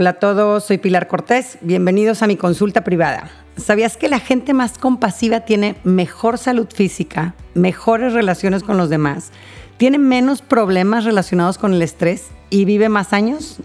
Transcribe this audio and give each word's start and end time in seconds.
Hola 0.00 0.10
a 0.10 0.20
todos, 0.20 0.62
soy 0.62 0.78
Pilar 0.78 1.08
Cortés. 1.08 1.58
Bienvenidos 1.60 2.22
a 2.22 2.28
mi 2.28 2.36
consulta 2.36 2.84
privada. 2.84 3.32
¿Sabías 3.56 3.96
que 3.96 4.08
la 4.08 4.20
gente 4.20 4.54
más 4.54 4.78
compasiva 4.78 5.40
tiene 5.40 5.74
mejor 5.82 6.38
salud 6.38 6.68
física, 6.72 7.34
mejores 7.54 8.12
relaciones 8.12 8.62
con 8.62 8.76
los 8.76 8.90
demás, 8.90 9.32
tiene 9.76 9.98
menos 9.98 10.40
problemas 10.40 11.04
relacionados 11.04 11.58
con 11.58 11.74
el 11.74 11.82
estrés 11.82 12.28
y 12.48 12.64
vive 12.64 12.88
más 12.88 13.12
años? 13.12 13.56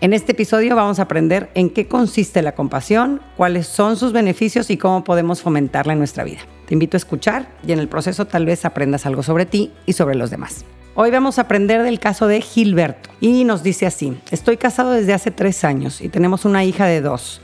En 0.00 0.12
este 0.12 0.32
episodio 0.32 0.74
vamos 0.74 0.98
a 0.98 1.02
aprender 1.02 1.52
en 1.54 1.70
qué 1.70 1.86
consiste 1.86 2.42
la 2.42 2.56
compasión, 2.56 3.20
cuáles 3.36 3.68
son 3.68 3.96
sus 3.96 4.12
beneficios 4.12 4.70
y 4.70 4.76
cómo 4.76 5.04
podemos 5.04 5.40
fomentarla 5.40 5.92
en 5.92 6.00
nuestra 6.00 6.24
vida. 6.24 6.40
Te 6.66 6.74
invito 6.74 6.96
a 6.96 6.98
escuchar 6.98 7.46
y 7.64 7.70
en 7.70 7.78
el 7.78 7.86
proceso 7.86 8.26
tal 8.26 8.44
vez 8.44 8.64
aprendas 8.64 9.06
algo 9.06 9.22
sobre 9.22 9.46
ti 9.46 9.72
y 9.86 9.92
sobre 9.92 10.16
los 10.16 10.30
demás. 10.30 10.64
Hoy 11.02 11.10
vamos 11.10 11.38
a 11.38 11.42
aprender 11.42 11.82
del 11.82 11.98
caso 11.98 12.26
de 12.26 12.42
Gilberto 12.42 13.08
y 13.22 13.44
nos 13.44 13.62
dice 13.62 13.86
así, 13.86 14.18
estoy 14.30 14.58
casado 14.58 14.90
desde 14.90 15.14
hace 15.14 15.30
tres 15.30 15.64
años 15.64 16.02
y 16.02 16.10
tenemos 16.10 16.44
una 16.44 16.62
hija 16.62 16.84
de 16.84 17.00
dos. 17.00 17.40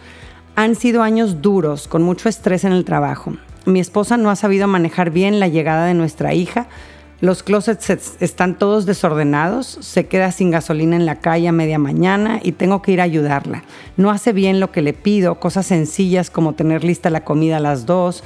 Han 0.56 0.74
sido 0.74 1.02
años 1.02 1.40
duros, 1.40 1.88
con 1.88 2.02
mucho 2.02 2.28
estrés 2.28 2.64
en 2.64 2.72
el 2.72 2.84
trabajo. 2.84 3.32
Mi 3.64 3.80
esposa 3.80 4.18
no 4.18 4.28
ha 4.28 4.36
sabido 4.36 4.68
manejar 4.68 5.08
bien 5.08 5.40
la 5.40 5.48
llegada 5.48 5.86
de 5.86 5.94
nuestra 5.94 6.34
hija. 6.34 6.66
Los 7.22 7.42
closets 7.42 7.88
están 8.20 8.58
todos 8.58 8.84
desordenados, 8.84 9.78
se 9.80 10.04
queda 10.04 10.32
sin 10.32 10.50
gasolina 10.50 10.94
en 10.94 11.06
la 11.06 11.20
calle 11.20 11.48
a 11.48 11.52
media 11.52 11.78
mañana 11.78 12.40
y 12.42 12.52
tengo 12.52 12.82
que 12.82 12.92
ir 12.92 13.00
a 13.00 13.04
ayudarla. 13.04 13.64
No 13.96 14.10
hace 14.10 14.34
bien 14.34 14.60
lo 14.60 14.70
que 14.70 14.82
le 14.82 14.92
pido, 14.92 15.40
cosas 15.40 15.64
sencillas 15.64 16.28
como 16.28 16.52
tener 16.52 16.84
lista 16.84 17.08
la 17.08 17.24
comida 17.24 17.56
a 17.56 17.60
las 17.60 17.86
dos, 17.86 18.22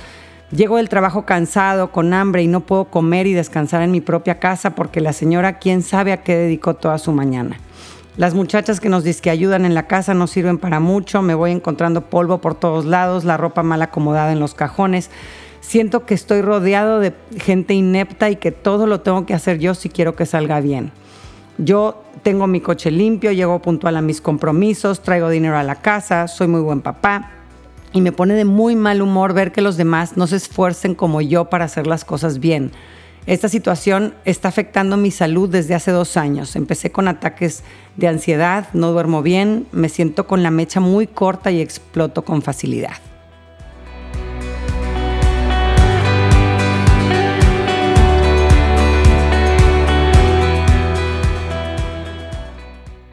Llego 0.50 0.78
del 0.78 0.88
trabajo 0.88 1.24
cansado, 1.24 1.92
con 1.92 2.12
hambre 2.12 2.42
y 2.42 2.48
no 2.48 2.60
puedo 2.60 2.86
comer 2.86 3.28
y 3.28 3.34
descansar 3.34 3.82
en 3.82 3.92
mi 3.92 4.00
propia 4.00 4.40
casa 4.40 4.74
porque 4.74 5.00
la 5.00 5.12
señora 5.12 5.60
quién 5.60 5.82
sabe 5.82 6.12
a 6.12 6.22
qué 6.24 6.34
dedicó 6.34 6.74
toda 6.74 6.98
su 6.98 7.12
mañana. 7.12 7.58
Las 8.16 8.34
muchachas 8.34 8.80
que 8.80 8.88
nos 8.88 9.04
que 9.20 9.30
ayudan 9.30 9.64
en 9.64 9.74
la 9.74 9.86
casa 9.86 10.12
no 10.12 10.26
sirven 10.26 10.58
para 10.58 10.80
mucho, 10.80 11.22
me 11.22 11.34
voy 11.34 11.52
encontrando 11.52 12.02
polvo 12.10 12.40
por 12.40 12.56
todos 12.56 12.84
lados, 12.84 13.24
la 13.24 13.36
ropa 13.36 13.62
mal 13.62 13.80
acomodada 13.80 14.32
en 14.32 14.40
los 14.40 14.54
cajones. 14.54 15.10
Siento 15.60 16.04
que 16.04 16.14
estoy 16.14 16.42
rodeado 16.42 16.98
de 16.98 17.14
gente 17.38 17.74
inepta 17.74 18.28
y 18.28 18.36
que 18.36 18.50
todo 18.50 18.88
lo 18.88 19.02
tengo 19.02 19.26
que 19.26 19.34
hacer 19.34 19.58
yo 19.58 19.74
si 19.74 19.88
quiero 19.88 20.16
que 20.16 20.26
salga 20.26 20.60
bien. 20.60 20.90
Yo 21.58 22.02
tengo 22.24 22.48
mi 22.48 22.60
coche 22.60 22.90
limpio, 22.90 23.30
llego 23.30 23.62
puntual 23.62 23.96
a 23.96 24.02
mis 24.02 24.20
compromisos, 24.20 25.00
traigo 25.00 25.28
dinero 25.28 25.56
a 25.56 25.62
la 25.62 25.76
casa, 25.76 26.26
soy 26.26 26.48
muy 26.48 26.60
buen 26.60 26.80
papá, 26.80 27.30
y 27.92 28.00
me 28.00 28.12
pone 28.12 28.34
de 28.34 28.44
muy 28.44 28.76
mal 28.76 29.02
humor 29.02 29.34
ver 29.34 29.52
que 29.52 29.62
los 29.62 29.76
demás 29.76 30.16
no 30.16 30.26
se 30.26 30.36
esfuercen 30.36 30.94
como 30.94 31.20
yo 31.20 31.46
para 31.46 31.64
hacer 31.64 31.86
las 31.86 32.04
cosas 32.04 32.38
bien. 32.38 32.72
Esta 33.26 33.48
situación 33.48 34.14
está 34.24 34.48
afectando 34.48 34.96
mi 34.96 35.10
salud 35.10 35.48
desde 35.48 35.74
hace 35.74 35.90
dos 35.90 36.16
años. 36.16 36.56
Empecé 36.56 36.90
con 36.90 37.06
ataques 37.06 37.62
de 37.96 38.08
ansiedad, 38.08 38.68
no 38.72 38.92
duermo 38.92 39.22
bien, 39.22 39.66
me 39.72 39.88
siento 39.88 40.26
con 40.26 40.42
la 40.42 40.50
mecha 40.50 40.80
muy 40.80 41.06
corta 41.06 41.50
y 41.50 41.60
exploto 41.60 42.24
con 42.24 42.42
facilidad. 42.42 42.96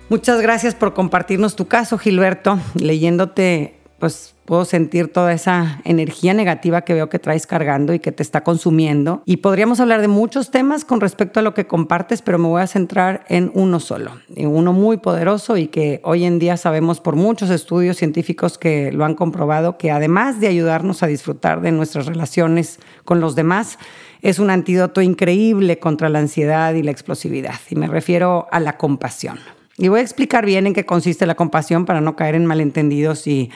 Muchas 0.09 0.39
gracias 0.39 0.73
por 0.73 0.93
compartirnos 0.93 1.57
tu 1.57 1.67
caso, 1.67 1.97
Gilberto. 1.97 2.59
Leyéndote 2.75 3.77
pues 3.99 4.35
puedo 4.45 4.63
sentir 4.63 5.11
toda 5.11 5.33
esa 5.33 5.81
energía 5.83 6.33
negativa 6.33 6.81
que 6.81 6.93
veo 6.93 7.09
que 7.09 7.19
traes 7.19 7.45
cargando 7.45 7.93
y 7.93 7.99
que 7.99 8.11
te 8.11 8.23
está 8.23 8.43
consumiendo. 8.43 9.21
Y 9.25 9.37
podríamos 9.37 9.79
hablar 9.79 10.01
de 10.01 10.07
muchos 10.07 10.51
temas 10.51 10.85
con 10.85 11.01
respecto 11.01 11.39
a 11.39 11.43
lo 11.43 11.53
que 11.53 11.67
compartes, 11.67 12.21
pero 12.21 12.37
me 12.37 12.47
voy 12.47 12.61
a 12.61 12.67
centrar 12.67 13.25
en 13.27 13.51
uno 13.55 13.79
solo, 13.79 14.11
en 14.35 14.47
uno 14.47 14.71
muy 14.71 14.97
poderoso 14.97 15.57
y 15.57 15.67
que 15.67 15.99
hoy 16.03 16.23
en 16.23 16.39
día 16.39 16.55
sabemos 16.55 17.01
por 17.01 17.15
muchos 17.15 17.49
estudios 17.49 17.97
científicos 17.97 18.57
que 18.57 18.91
lo 18.91 19.03
han 19.03 19.15
comprobado, 19.15 19.77
que 19.77 19.91
además 19.91 20.39
de 20.39 20.47
ayudarnos 20.47 21.03
a 21.03 21.07
disfrutar 21.07 21.61
de 21.61 21.71
nuestras 21.71 22.05
relaciones 22.05 22.79
con 23.03 23.19
los 23.19 23.35
demás, 23.35 23.79
es 24.21 24.39
un 24.39 24.49
antídoto 24.49 25.01
increíble 25.01 25.79
contra 25.79 26.09
la 26.09 26.19
ansiedad 26.19 26.73
y 26.73 26.83
la 26.83 26.91
explosividad. 26.91 27.59
Y 27.69 27.75
me 27.75 27.87
refiero 27.87 28.47
a 28.51 28.59
la 28.59 28.77
compasión. 28.77 29.39
Y 29.77 29.89
voy 29.89 29.99
a 29.99 30.03
explicar 30.03 30.45
bien 30.45 30.65
en 30.65 30.73
qué 30.73 30.85
consiste 30.85 31.27
la 31.27 31.35
compasión 31.35 31.85
para 31.85 32.01
no 32.01 32.15
caer 32.15 32.33
en 32.33 32.45
malentendidos 32.45 33.27
y 33.27 33.51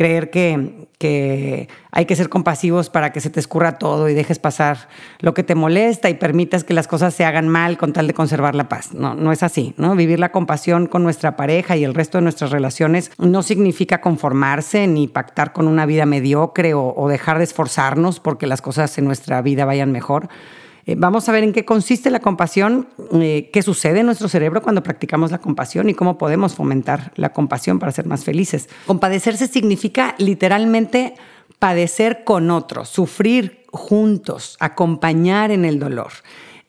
creer 0.00 0.30
que, 0.30 0.86
que, 0.96 1.68
hay 1.90 2.06
que 2.06 2.16
ser 2.16 2.30
compasivos 2.30 2.88
para 2.88 3.12
que 3.12 3.20
se 3.20 3.28
te 3.28 3.38
escurra 3.38 3.76
todo 3.76 4.08
y 4.08 4.14
dejes 4.14 4.38
pasar 4.38 4.88
lo 5.18 5.34
que 5.34 5.42
te 5.42 5.54
molesta 5.54 6.08
y 6.08 6.14
permitas 6.14 6.64
que 6.64 6.72
las 6.72 6.88
cosas 6.88 7.12
se 7.12 7.26
hagan 7.26 7.48
mal 7.48 7.76
con 7.76 7.92
tal 7.92 8.06
de 8.06 8.14
conservar 8.14 8.54
la 8.54 8.66
paz. 8.66 8.94
No, 8.94 9.14
no 9.14 9.30
es 9.30 9.42
así, 9.42 9.74
¿no? 9.76 9.94
Vivir 9.94 10.18
la 10.18 10.32
compasión 10.32 10.86
con 10.86 11.02
nuestra 11.02 11.36
pareja 11.36 11.76
y 11.76 11.84
el 11.84 11.92
resto 11.92 12.16
de 12.16 12.22
nuestras 12.22 12.50
relaciones 12.50 13.12
no 13.18 13.42
significa 13.42 14.00
conformarse 14.00 14.86
ni 14.86 15.06
pactar 15.06 15.52
con 15.52 15.68
una 15.68 15.84
vida 15.84 16.06
mediocre 16.06 16.72
o, 16.72 16.94
o 16.96 17.08
dejar 17.10 17.36
de 17.36 17.44
esforzarnos 17.44 18.20
porque 18.20 18.46
las 18.46 18.62
cosas 18.62 18.96
en 18.96 19.04
nuestra 19.04 19.42
vida 19.42 19.66
vayan 19.66 19.92
mejor 19.92 20.30
eh, 20.90 20.96
vamos 20.98 21.28
a 21.28 21.32
ver 21.32 21.44
en 21.44 21.52
qué 21.52 21.64
consiste 21.64 22.10
la 22.10 22.18
compasión, 22.18 22.88
eh, 23.12 23.48
qué 23.52 23.62
sucede 23.62 24.00
en 24.00 24.06
nuestro 24.06 24.28
cerebro 24.28 24.60
cuando 24.60 24.82
practicamos 24.82 25.30
la 25.30 25.38
compasión 25.38 25.88
y 25.88 25.94
cómo 25.94 26.18
podemos 26.18 26.54
fomentar 26.54 27.12
la 27.14 27.32
compasión 27.32 27.78
para 27.78 27.92
ser 27.92 28.06
más 28.06 28.24
felices. 28.24 28.68
Compadecerse 28.86 29.46
significa 29.46 30.16
literalmente 30.18 31.14
padecer 31.60 32.24
con 32.24 32.50
otros, 32.50 32.88
sufrir 32.88 33.64
juntos, 33.70 34.56
acompañar 34.58 35.52
en 35.52 35.64
el 35.64 35.78
dolor. 35.78 36.10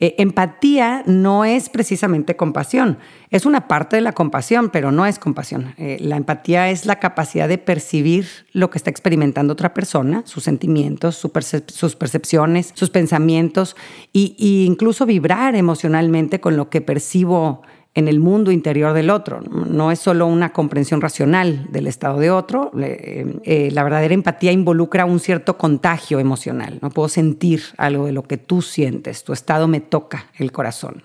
Eh, 0.03 0.16
empatía 0.17 1.03
no 1.06 1.45
es 1.45 1.69
precisamente 1.69 2.35
compasión, 2.35 2.97
es 3.29 3.45
una 3.45 3.67
parte 3.67 3.97
de 3.97 4.01
la 4.01 4.13
compasión, 4.13 4.72
pero 4.72 4.91
no 4.91 5.06
es 5.06 5.19
compasión. 5.19 5.75
Eh, 5.78 5.97
la 6.01 6.17
empatía 6.17 6.72
es 6.72 6.88
la 6.88 6.95
capacidad 6.95 7.47
de 7.47 7.59
percibir 7.59 8.25
lo 8.51 8.72
que 8.72 8.79
está 8.79 8.89
experimentando 8.89 9.53
otra 9.53 9.75
persona, 9.75 10.23
sus 10.25 10.44
sentimientos, 10.44 11.16
sus 11.16 11.95
percepciones, 11.95 12.72
sus 12.73 12.89
pensamientos, 12.89 13.75
e 14.12 14.34
incluso 14.39 15.06
vibrar 15.06 15.53
emocionalmente 15.53 16.39
con 16.39 16.57
lo 16.57 16.72
que 16.72 16.81
percibo 16.81 17.62
en 17.94 18.07
el 18.07 18.19
mundo 18.19 18.52
interior 18.52 18.94
del 18.94 19.09
otro. 19.09 19.41
No 19.41 19.91
es 19.91 20.00
solo 20.00 20.25
una 20.28 20.53
comprensión 20.53 21.02
racional 21.02 21.68
del 21.72 21.88
estado 21.88 22.19
de 22.19 22.31
otro. 22.31 22.72
Eh, 22.78 23.69
la 23.72 23.84
verdadera 23.84 24.13
empatía 24.13 24.52
involucra 24.52 25.06
un 25.06 25.19
cierto 25.19 25.57
contagio 25.57 26.19
emocional. 26.19 26.80
No 26.81 26.90
puedo 26.90 27.09
sentir 27.09 27.63
algo 27.78 28.06
de 28.06 28.13
lo 28.13 28.24
que 28.24 28.38
tú 28.38 28.62
sientes. 28.62 29.24
Tu 29.24 29.34
estado 29.34 29.68
me 29.68 29.81
toca 29.81 30.28
el 30.38 30.51
corazón. 30.51 31.03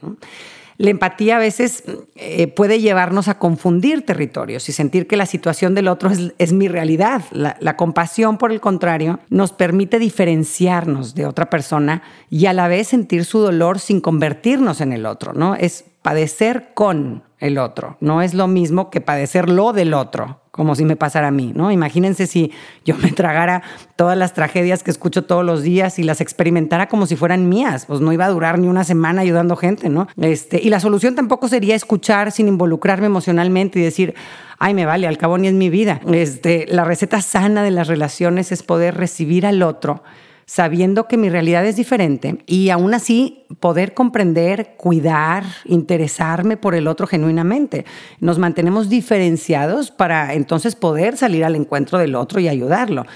La 0.79 0.91
empatía 0.91 1.37
a 1.37 1.39
veces 1.39 1.85
eh, 2.17 2.49
puede 2.49 2.81
llevarnos 2.81 3.29
a 3.29 3.39
confundir 3.39 4.05
territorios 4.05 4.69
y 4.69 4.73
sentir 4.73 5.07
que 5.07 5.17
la 5.17 5.25
situación 5.25 5.75
del 5.75 5.89
otro 5.89 6.11
es, 6.39 6.53
mi 6.53 6.69
realidad. 6.69 7.23
La, 7.31 7.57
la, 7.61 7.77
compasión, 7.77 8.37
por 8.37 8.53
el 8.53 8.61
contrario, 8.61 9.19
nos 9.31 9.53
permite 9.53 9.99
diferenciarnos 9.99 11.15
de 11.15 11.25
otra 11.25 11.49
persona 11.49 12.03
y 12.29 12.45
a 12.45 12.53
la 12.53 12.69
vez 12.69 12.89
sentir 12.89 13.25
su 13.25 13.39
dolor 13.39 13.79
sin 13.79 14.03
convertirnos 14.03 14.83
en 14.83 14.93
el 14.93 15.07
otro, 15.07 15.33
¿no? 15.33 15.55
Es 15.55 15.87
padecer 16.07 16.69
con 16.73 17.25
el 17.41 17.59
otro. 17.59 17.97
No 17.99 18.23
es 18.23 18.33
lo 18.33 18.47
mismo 18.47 18.91
que 18.91 19.01
padecer 19.01 19.49
lo 19.49 19.73
del 19.73 19.93
otro, 19.93 20.41
como 20.53 20.77
si 20.77 20.85
me 20.85 20.95
pasara 20.95 21.27
a 21.27 21.31
mí, 21.33 21.51
¿no? 21.53 21.73
Imagínense 21.73 22.29
si 22.29 22.53
yo 22.85 22.95
me 22.97 23.11
tragara 23.11 23.65
todas 23.97 24.17
las 24.17 24.33
tragedias 24.33 24.85
que 24.85 24.93
escucho 24.93 25.25
todos 25.25 25.45
los 25.45 25.65
días 25.65 25.99
y 25.99 26.05
las 26.05 26.21
experimentara 26.21 26.87
como 26.87 27.07
si 27.07 27.17
fueran 27.17 27.49
mías, 27.49 27.87
pues 27.87 28.01
no 28.01 28.13
iba 28.13 28.25
a 28.25 28.29
durar 28.29 28.61
ni 28.61 28.69
una 28.69 28.85
semana 28.85 29.23
ayudando 29.23 29.57
gente, 29.57 29.89
¿no? 29.89 30.07
Este, 30.17 30.61
y 30.63 30.71
la 30.71 30.79
solución 30.79 31.17
tampoco 31.17 31.49
sería 31.49 31.75
escuchar 31.75 32.31
sin 32.31 32.47
involucrarme 32.47 33.07
emocionalmente 33.07 33.81
y 33.81 33.83
decir, 33.83 34.15
ay, 34.61 34.75
me 34.75 34.87
vale, 34.87 35.09
al 35.09 35.19
cabo 35.19 35.39
ni 35.39 35.49
es 35.49 35.55
mi 35.55 35.71
vida. 35.71 36.01
Este, 36.13 36.67
la 36.69 36.85
receta 36.85 37.21
sana 37.21 37.65
de 37.65 37.73
las 37.73 37.89
relaciones 37.89 38.53
es 38.53 38.63
poder 38.63 38.95
recibir 38.95 39.45
al 39.45 39.61
otro 39.61 40.05
sabiendo 40.47 41.09
que 41.09 41.17
mi 41.17 41.29
realidad 41.29 41.67
es 41.67 41.75
diferente 41.75 42.39
y 42.47 42.71
aún 42.71 42.95
así 42.95 43.45
poder 43.59 43.95
comprender, 43.95 44.75
cuidar, 44.77 45.45
interesarme 45.65 46.57
por 46.57 46.77
el 46.77 46.87
otro 46.87 47.09
genuinamente. 47.09 47.85
Nos 48.21 48.39
mantenemos 48.39 48.89
diferenciados 48.89 49.91
para 49.91 50.35
entonces 50.35 50.77
poder 50.77 51.17
salir 51.17 51.45
al 51.45 51.57
encuentro 51.57 51.99
del 51.99 52.15
otro 52.15 52.39
y 52.39 52.49
ayudarlo. 52.49 53.07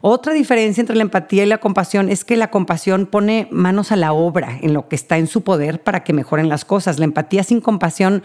Otra 0.00 0.32
diferencia 0.32 0.80
entre 0.80 0.96
la 0.96 1.02
empatía 1.02 1.42
y 1.42 1.46
la 1.46 1.58
compasión 1.58 2.08
es 2.08 2.24
que 2.24 2.36
la 2.36 2.50
compasión 2.50 3.06
pone 3.06 3.48
manos 3.50 3.92
a 3.92 3.96
la 3.96 4.12
obra 4.12 4.58
en 4.62 4.72
lo 4.72 4.88
que 4.88 4.96
está 4.96 5.18
en 5.18 5.26
su 5.26 5.42
poder 5.42 5.82
para 5.82 6.04
que 6.04 6.12
mejoren 6.12 6.48
las 6.48 6.64
cosas. 6.64 6.98
La 6.98 7.04
empatía 7.04 7.42
sin 7.42 7.60
compasión 7.60 8.22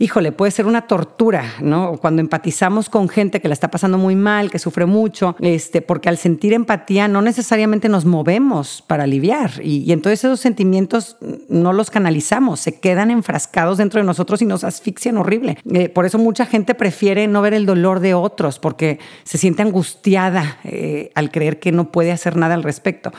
híjole, 0.00 0.32
puede 0.32 0.50
ser 0.50 0.64
una 0.64 0.86
tortura, 0.86 1.44
¿no? 1.60 1.98
Cuando 1.98 2.22
empatizamos 2.22 2.88
con 2.88 3.10
gente 3.10 3.40
que 3.40 3.48
la 3.48 3.54
está 3.54 3.70
pasando 3.70 3.98
muy 3.98 4.16
mal, 4.16 4.50
que 4.50 4.58
sufre 4.58 4.86
mucho, 4.86 5.36
este, 5.40 5.82
porque 5.82 6.08
al 6.08 6.16
sentir 6.16 6.54
empatía 6.54 7.06
no 7.06 7.20
necesariamente 7.20 7.90
nos 7.90 8.06
movemos 8.06 8.82
para 8.86 9.04
aliviar 9.04 9.52
y, 9.62 9.92
entonces 9.92 10.24
esos 10.24 10.40
sentimientos 10.40 11.18
no 11.50 11.74
los 11.74 11.90
canalizamos, 11.90 12.60
se 12.60 12.80
quedan 12.80 13.10
enfrascados 13.10 13.76
dentro 13.76 14.00
de 14.00 14.06
nosotros 14.06 14.40
y 14.40 14.46
nos 14.46 14.64
asfixian 14.64 15.18
horrible. 15.18 15.58
Eh, 15.70 15.90
por 15.90 16.06
eso 16.06 16.18
mucha 16.18 16.46
gente 16.46 16.74
prefiere 16.74 17.26
no 17.26 17.42
ver 17.42 17.52
el 17.52 17.66
dolor 17.66 18.00
de 18.00 18.14
otros 18.14 18.58
porque 18.58 18.98
se 19.24 19.36
siente 19.36 19.60
angustiada 19.60 20.60
eh, 20.64 21.12
al 21.14 21.30
creer 21.30 21.60
que 21.60 21.72
no 21.72 21.92
puede 21.92 22.10
hacer 22.10 22.36
nada 22.36 22.54
al 22.54 22.62
respecto. 22.62 23.12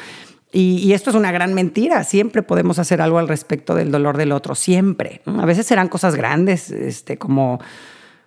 Y, 0.54 0.92
esto 0.92 1.10
es 1.12 1.16
una 1.16 1.32
gran 1.32 1.54
mentira. 1.54 2.04
Siempre 2.04 2.44
podemos 2.44 2.78
hacer 2.78 3.02
algo 3.02 3.20
al 3.20 3.28
respecto 3.28 3.74
del 3.74 3.92
dolor 3.92 4.18
del 4.18 4.34
otro, 4.34 4.54
siempre. 4.54 5.22
A 5.26 5.46
veces 5.46 5.66
serán 5.66 5.88
cosas 5.88 6.16
grandes, 6.16 6.72
este, 6.72 7.18
como 7.18 7.60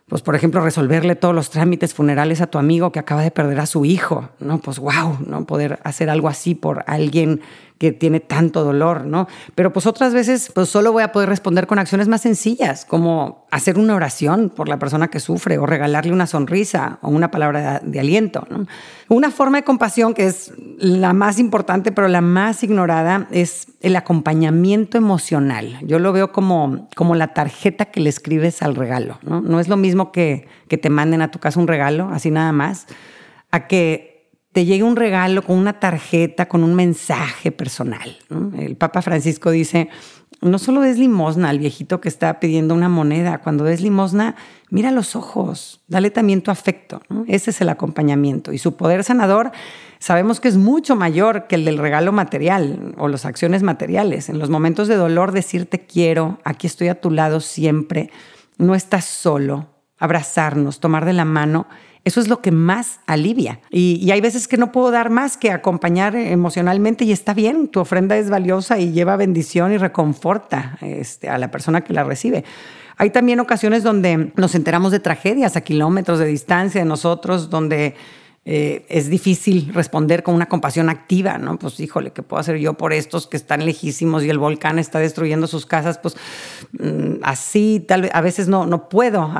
pues 0.07 0.21
por 0.21 0.35
ejemplo, 0.35 0.61
resolverle 0.61 1.17
todos 1.17 1.35
los 1.35 1.49
trámites 1.49 1.95
funerales 1.95 2.43
a 2.43 2.47
tu 2.47 2.59
amigo 2.59 2.93
que 2.93 2.99
acaba 2.99 3.23
de 3.23 3.31
perder 3.31 3.59
a 3.59 3.67
su 3.67 3.87
hijo, 3.87 4.29
¿no? 4.39 4.59
Pues 4.59 4.79
wow, 4.79 5.19
¿no? 5.27 5.47
Poder 5.47 5.81
hacer 5.83 6.11
algo 6.11 6.29
así 6.29 6.55
por 6.55 6.85
alguien 6.87 7.41
que 7.79 7.91
tiene 7.91 8.21
tanto 8.21 8.63
dolor, 8.63 9.05
¿no? 9.05 9.27
Pero 9.55 9.73
pues 9.73 9.87
otras 9.87 10.15
veces 10.15 10.51
pues 10.55 10.69
solo 10.69 10.93
voy 10.93 11.03
a 11.03 11.11
poder 11.11 11.29
responder 11.29 11.67
con 11.67 11.79
acciones 11.79 12.07
más 12.07 12.21
sencillas, 12.21 12.85
como 12.85 13.47
hacer 13.51 13.79
una 13.79 13.97
oración 13.97 14.51
por 14.55 14.69
la 14.69 14.79
persona 14.79 15.09
que 15.09 15.19
sufre 15.19 15.59
o 15.59 15.67
regalarle 15.67 16.13
una 16.13 16.27
sonrisa 16.27 16.99
o 17.03 17.09
una 17.09 17.33
palabra 17.33 17.81
de, 17.85 18.01
aliento, 18.01 18.47
¿no? 18.49 18.67
Una 19.09 19.31
forma 19.31 19.59
de 19.59 19.65
compasión 19.65 20.15
que 20.15 20.27
es 20.27 20.53
la 20.79 21.13
más 21.13 21.39
importante 21.39 21.91
pero 21.91 22.07
la 22.09 22.21
más 22.21 22.63
ignorada 22.63 23.27
es 23.33 23.67
el 23.81 23.97
acompañamiento 23.97 24.97
emocional. 24.97 25.79
Yo 25.83 25.99
lo 25.99 26.13
veo 26.13 26.31
como, 26.31 26.89
como 26.95 27.17
la 27.17 27.35
tarjeta 27.35 27.87
que 27.87 28.01
le 28.01 28.09
escribes 28.09 28.63
al 28.63 28.77
regalo, 28.77 29.19
¿no? 29.23 29.41
No 29.41 29.59
es 29.59 29.69
lo 29.69 29.77
mismo 29.77 30.13
que, 30.13 30.47
que 30.69 30.79
te 30.79 30.91
manden 30.91 31.23
a 31.23 31.31
tu 31.33 31.41
casa 31.41 31.59
un 31.59 31.67
regalo, 31.67 32.09
así 32.13 32.31
nada 32.31 32.53
más, 32.53 32.87
a 33.51 33.67
que 33.67 34.14
te 34.55 34.65
llegue 34.65 34.85
un 34.85 34.95
regalo 34.95 35.43
con 35.43 35.59
una 35.59 35.81
tarjeta, 35.81 36.47
con 36.47 36.63
un 36.63 36.77
mensaje 36.77 37.51
personal. 37.51 38.17
El 38.57 38.77
Papa 38.77 39.03
Francisco 39.03 39.51
dice, 39.51 39.89
no 40.41 40.61
solo 40.61 40.81
des 40.81 40.97
limosna 40.97 41.49
al 41.49 41.59
viejito 41.59 42.01
que 42.01 42.09
está 42.09 42.39
pidiendo 42.39 42.73
una 42.73 42.89
moneda, 42.89 43.39
cuando 43.39 43.65
des 43.65 43.81
limosna, 43.81 44.37
mira 44.71 44.93
los 44.93 45.17
ojos, 45.17 45.81
dale 45.89 46.13
también 46.13 46.41
tu 46.41 46.53
afecto. 46.53 47.03
Ese 47.27 47.51
es 47.51 47.61
el 47.63 47.69
acompañamiento. 47.69 48.53
Y 48.53 48.59
su 48.59 48.77
poder 48.77 49.03
sanador 49.03 49.51
sabemos 49.99 50.39
que 50.39 50.47
es 50.47 50.57
mucho 50.57 50.95
mayor 50.95 51.49
que 51.49 51.57
el 51.57 51.65
del 51.65 51.79
regalo 51.79 52.13
material 52.13 52.95
o 52.97 53.09
las 53.09 53.25
acciones 53.25 53.65
materiales. 53.65 54.29
En 54.29 54.39
los 54.39 54.51
momentos 54.51 54.87
de 54.87 54.95
dolor, 54.95 55.33
decirte 55.33 55.81
quiero, 55.81 56.39
aquí 56.45 56.69
estoy 56.69 56.87
a 56.87 57.01
tu 57.01 57.11
lado 57.11 57.41
siempre, 57.41 58.09
no 58.57 58.77
estás 58.77 59.05
solo, 59.05 59.67
abrazarnos, 59.99 60.79
tomar 60.79 61.07
de 61.07 61.13
la 61.13 61.25
mano 61.25 61.67
eso 62.05 62.21
es 62.21 62.29
lo 62.29 62.41
que 62.41 62.51
más 62.51 63.01
alivia. 63.07 63.61
Y, 63.71 64.11
hay 64.11 64.21
veces 64.21 64.47
que 64.47 64.57
no 64.57 64.73
puedo 64.73 64.91
dar 64.91 65.11
más 65.11 65.37
que 65.37 65.51
acompañar 65.51 66.15
emocionalmente 66.15 67.05
y 67.05 67.13
está 67.13 67.33
bien, 67.35 67.69
tu 67.69 67.81
ofrenda 67.81 68.17
es 68.17 68.29
valiosa 68.29 68.79
y 68.79 68.93
lleva 68.93 69.17
bendición 69.17 69.73
y 69.73 69.79
reconforta 69.79 70.79
este, 70.83 71.29
a 71.29 71.39
la 71.39 71.51
persona 71.51 71.81
que 71.81 71.95
la 71.95 72.05
recibe. 72.05 72.45
Hay 72.97 73.11
también 73.11 73.41
ocasiones 73.41 73.83
donde 73.83 74.33
nos 74.37 74.55
enteramos 74.55 74.93
de 74.93 75.01
tragedias 75.01 75.57
a 75.57 75.63
kilómetros 75.63 76.19
de 76.19 76.27
distancia 76.27 76.81
de 76.81 76.87
nosotros, 76.87 77.51
donde 77.51 77.95
eh, 78.47 78.85
es 78.91 79.09
difícil 79.09 79.73
responder 79.73 80.23
con 80.23 80.35
una 80.35 80.47
compasión 80.47 80.91
activa, 80.91 81.39
¿no? 81.39 81.59
Pues 81.59 81.81
híjole, 81.81 82.13
¿qué 82.13 82.23
puedo 82.23 82.41
hacer 82.41 82.59
yo 82.59 82.75
por 82.75 82.93
estos 82.93 83.27
que 83.27 83.39
están 83.39 83.65
lejísimos 83.65 84.23
y 84.23 84.29
el 84.29 84.39
volcán 84.39 84.79
está 84.79 84.99
destruyendo 84.99 85.47
sus 85.47 85.65
casas? 85.65 85.99
Pues 85.99 86.15
mm, 86.73 87.23
así, 87.23 87.83
tal 87.89 88.03
vez, 88.03 88.11
a 88.13 88.21
veces 88.21 88.49
no, 88.49 88.67
no 88.67 88.91
puedo 88.91 89.33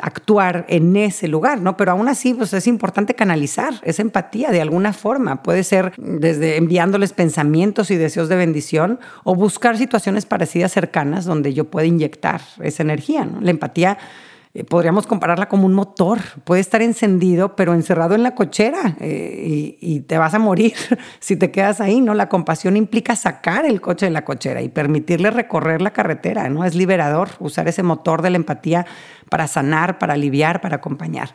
actuar 0.00 0.64
en 0.68 0.96
ese 0.96 1.26
lugar, 1.26 1.60
¿no? 1.60 1.76
Pero 1.76 1.90
aún 1.90 2.08
así, 2.08 2.34
pues 2.34 2.52
es 2.52 2.68
importante 2.68 3.14
canalizar 3.14 3.74
esa 3.82 4.02
empatía 4.02 4.52
de 4.52 4.60
alguna 4.60 4.92
forma. 4.92 5.42
Puede 5.42 5.64
ser 5.64 5.92
desde 5.96 6.56
enviándoles 6.56 7.12
pensamientos 7.12 7.90
y 7.90 7.96
deseos 7.96 8.28
de 8.28 8.36
bendición 8.36 9.00
o 9.24 9.34
buscar 9.34 9.76
situaciones 9.76 10.24
parecidas 10.24 10.70
cercanas 10.70 11.24
donde 11.24 11.52
yo 11.52 11.64
pueda 11.64 11.88
inyectar 11.88 12.42
esa 12.62 12.84
energía, 12.84 13.24
¿no? 13.24 13.40
La 13.40 13.50
empatía 13.50 13.98
eh, 14.56 14.64
podríamos 14.64 15.06
compararla 15.06 15.48
como 15.48 15.66
un 15.66 15.74
motor. 15.74 16.18
Puede 16.44 16.62
estar 16.62 16.80
encendido, 16.80 17.56
pero 17.56 17.74
encerrado 17.74 18.14
en 18.14 18.22
la 18.22 18.34
cochera 18.34 18.96
eh, 19.00 19.76
y, 19.78 20.00
te 20.00 20.16
vas 20.16 20.32
a 20.32 20.38
morir 20.38 20.74
si 21.20 21.36
te 21.36 21.50
quedas 21.50 21.82
ahí, 21.82 22.00
¿no? 22.00 22.14
La 22.14 22.30
compasión 22.30 22.76
implica 22.76 23.16
sacar 23.16 23.66
el 23.66 23.82
coche 23.82 24.06
de 24.06 24.12
la 24.12 24.24
cochera 24.24 24.62
y 24.62 24.70
permitirle 24.70 25.30
recorrer 25.30 25.82
la 25.82 25.92
carretera, 25.92 26.48
¿no? 26.48 26.64
Es 26.64 26.74
liberador 26.74 27.28
usar 27.38 27.68
ese 27.68 27.82
motor 27.82 28.22
de 28.22 28.30
la 28.30 28.36
empatía 28.36 28.86
para 29.28 29.46
sanar, 29.46 29.98
para 29.98 30.14
aliviar, 30.14 30.62
para 30.62 30.76
acompañar. 30.76 31.34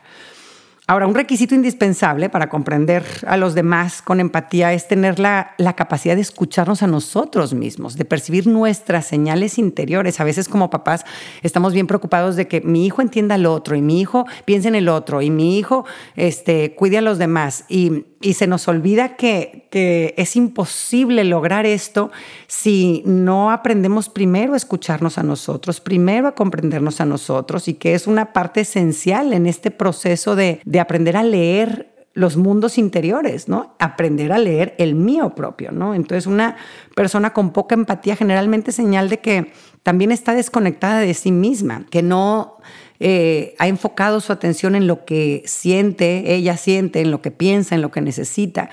Ahora, 0.88 1.06
un 1.06 1.14
requisito 1.14 1.54
indispensable 1.54 2.28
para 2.28 2.48
comprender 2.48 3.04
a 3.28 3.36
los 3.36 3.54
demás 3.54 4.02
con 4.02 4.18
empatía 4.18 4.72
es 4.72 4.88
tener 4.88 5.20
la, 5.20 5.54
capacidad 5.76 6.16
de 6.16 6.22
escucharnos 6.22 6.82
a 6.82 6.88
nosotros 6.88 7.54
mismos, 7.54 7.96
de 7.96 8.04
percibir 8.04 8.48
nuestras 8.48 9.06
señales 9.06 9.58
interiores. 9.58 10.18
A 10.18 10.24
veces 10.24 10.48
como 10.48 10.70
papás 10.70 11.04
estamos 11.42 11.72
bien 11.72 11.86
preocupados 11.86 12.34
de 12.34 12.48
que 12.48 12.62
mi 12.62 12.84
hijo 12.84 13.00
entienda 13.00 13.36
al 13.36 13.46
otro 13.46 13.76
y 13.76 13.80
mi 13.80 14.00
hijo 14.00 14.26
piense 14.44 14.66
en 14.66 14.74
el 14.74 14.88
otro 14.88 15.22
y 15.22 15.30
mi 15.30 15.56
hijo 15.56 15.86
este, 16.16 16.74
cuide 16.74 16.98
a 16.98 17.02
los 17.02 17.16
demás. 17.16 17.64
Y, 17.68 18.06
y 18.20 18.34
se 18.34 18.48
nos 18.48 18.66
olvida 18.66 19.16
que, 19.16 19.68
que 19.70 20.14
es 20.16 20.36
imposible 20.36 21.24
lograr 21.24 21.64
esto 21.64 22.10
si 22.46 23.02
no 23.04 23.50
aprendemos 23.50 24.08
primero 24.08 24.54
a 24.54 24.56
escucharnos 24.56 25.18
a 25.18 25.22
nosotros, 25.22 25.80
primero 25.80 26.28
a 26.28 26.34
comprendernos 26.34 27.00
a 27.00 27.04
nosotros 27.04 27.68
y 27.68 27.74
que 27.74 27.94
es 27.94 28.06
una 28.06 28.32
parte 28.32 28.60
esencial 28.60 29.32
en 29.32 29.46
este 29.46 29.70
proceso 29.70 30.36
de, 30.36 30.60
de 30.72 30.80
aprender 30.80 31.18
a 31.18 31.22
leer 31.22 32.06
los 32.14 32.38
mundos 32.38 32.78
interiores, 32.78 33.46
¿no? 33.46 33.76
Aprender 33.78 34.32
a 34.32 34.38
leer 34.38 34.74
el 34.78 34.94
mío 34.94 35.34
propio, 35.34 35.70
¿no? 35.70 35.94
Entonces, 35.94 36.26
una 36.26 36.56
persona 36.96 37.34
con 37.34 37.52
poca 37.52 37.74
empatía 37.74 38.16
generalmente 38.16 38.72
señal 38.72 39.10
de 39.10 39.18
que 39.18 39.52
también 39.82 40.12
está 40.12 40.34
desconectada 40.34 41.00
de 41.00 41.12
sí 41.12 41.30
misma, 41.30 41.84
que 41.90 42.02
no 42.02 42.56
eh, 43.00 43.54
ha 43.58 43.68
enfocado 43.68 44.20
su 44.20 44.32
atención 44.32 44.74
en 44.74 44.86
lo 44.86 45.04
que 45.04 45.42
siente, 45.44 46.34
ella 46.34 46.56
siente, 46.56 47.02
en 47.02 47.10
lo 47.10 47.20
que 47.20 47.32
piensa, 47.32 47.74
en 47.74 47.82
lo 47.82 47.90
que 47.90 48.00
necesita. 48.00 48.70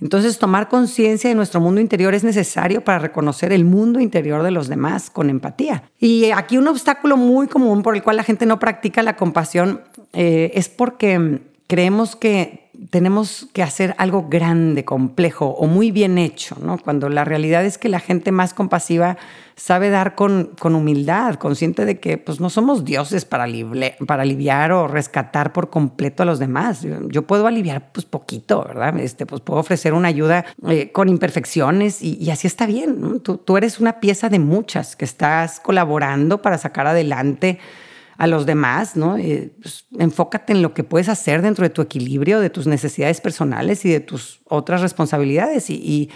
Entonces, 0.00 0.38
tomar 0.38 0.68
conciencia 0.68 1.30
de 1.30 1.36
nuestro 1.36 1.60
mundo 1.60 1.80
interior 1.80 2.14
es 2.14 2.24
necesario 2.24 2.82
para 2.82 2.98
reconocer 2.98 3.52
el 3.52 3.64
mundo 3.64 4.00
interior 4.00 4.42
de 4.42 4.50
los 4.50 4.68
demás 4.68 5.10
con 5.10 5.30
empatía. 5.30 5.84
Y 5.98 6.30
aquí 6.30 6.58
un 6.58 6.68
obstáculo 6.68 7.16
muy 7.16 7.46
común 7.46 7.82
por 7.82 7.94
el 7.94 8.02
cual 8.02 8.16
la 8.16 8.24
gente 8.24 8.46
no 8.46 8.58
practica 8.58 9.02
la 9.02 9.16
compasión 9.16 9.82
eh, 10.12 10.52
es 10.54 10.68
porque 10.68 11.40
creemos 11.66 12.16
que 12.16 12.63
tenemos 12.90 13.48
que 13.52 13.62
hacer 13.62 13.94
algo 13.98 14.28
grande, 14.28 14.84
complejo 14.84 15.46
o 15.46 15.66
muy 15.66 15.90
bien 15.90 16.18
hecho, 16.18 16.56
¿no? 16.62 16.78
Cuando 16.78 17.08
la 17.08 17.24
realidad 17.24 17.64
es 17.64 17.78
que 17.78 17.88
la 17.88 18.00
gente 18.00 18.32
más 18.32 18.54
compasiva 18.54 19.16
sabe 19.56 19.90
dar 19.90 20.14
con, 20.14 20.50
con 20.58 20.74
humildad, 20.74 21.36
consciente 21.36 21.84
de 21.84 22.00
que 22.00 22.18
pues, 22.18 22.40
no 22.40 22.50
somos 22.50 22.84
dioses 22.84 23.24
para, 23.24 23.46
para 24.06 24.22
aliviar 24.22 24.72
o 24.72 24.88
rescatar 24.88 25.52
por 25.52 25.70
completo 25.70 26.22
a 26.22 26.26
los 26.26 26.38
demás. 26.38 26.86
Yo, 27.08 27.22
puedo 27.22 27.46
aliviar 27.46 27.92
pues 27.92 28.04
poquito, 28.04 28.64
¿verdad? 28.66 28.98
Este, 28.98 29.26
pues 29.26 29.40
puedo 29.40 29.60
ofrecer 29.60 29.94
una 29.94 30.08
ayuda 30.08 30.44
eh, 30.68 30.90
con 30.92 31.08
imperfecciones 31.08 32.02
y, 32.02 32.30
así 32.30 32.46
está 32.46 32.66
bien. 32.66 33.20
Tú 33.20 33.56
eres 33.56 33.80
una 33.80 34.00
pieza 34.00 34.28
de 34.28 34.38
muchas 34.38 34.96
que 34.96 35.04
estás 35.04 35.60
colaborando 35.60 36.42
para 36.42 36.58
sacar 36.58 36.86
adelante 36.86 37.58
a 38.16 38.26
los 38.26 38.46
demás, 38.46 38.96
¿no? 38.96 39.16
Eh, 39.16 39.52
pues, 39.60 39.86
enfócate 39.98 40.52
en 40.52 40.62
lo 40.62 40.74
que 40.74 40.84
puedes 40.84 41.08
hacer 41.08 41.42
dentro 41.42 41.64
de 41.64 41.70
tu 41.70 41.82
equilibrio, 41.82 42.40
de 42.40 42.50
tus 42.50 42.66
necesidades 42.66 43.20
personales 43.20 43.84
y 43.84 43.90
de 43.90 44.00
tus 44.00 44.40
otras 44.44 44.80
responsabilidades 44.80 45.70
y, 45.70 46.10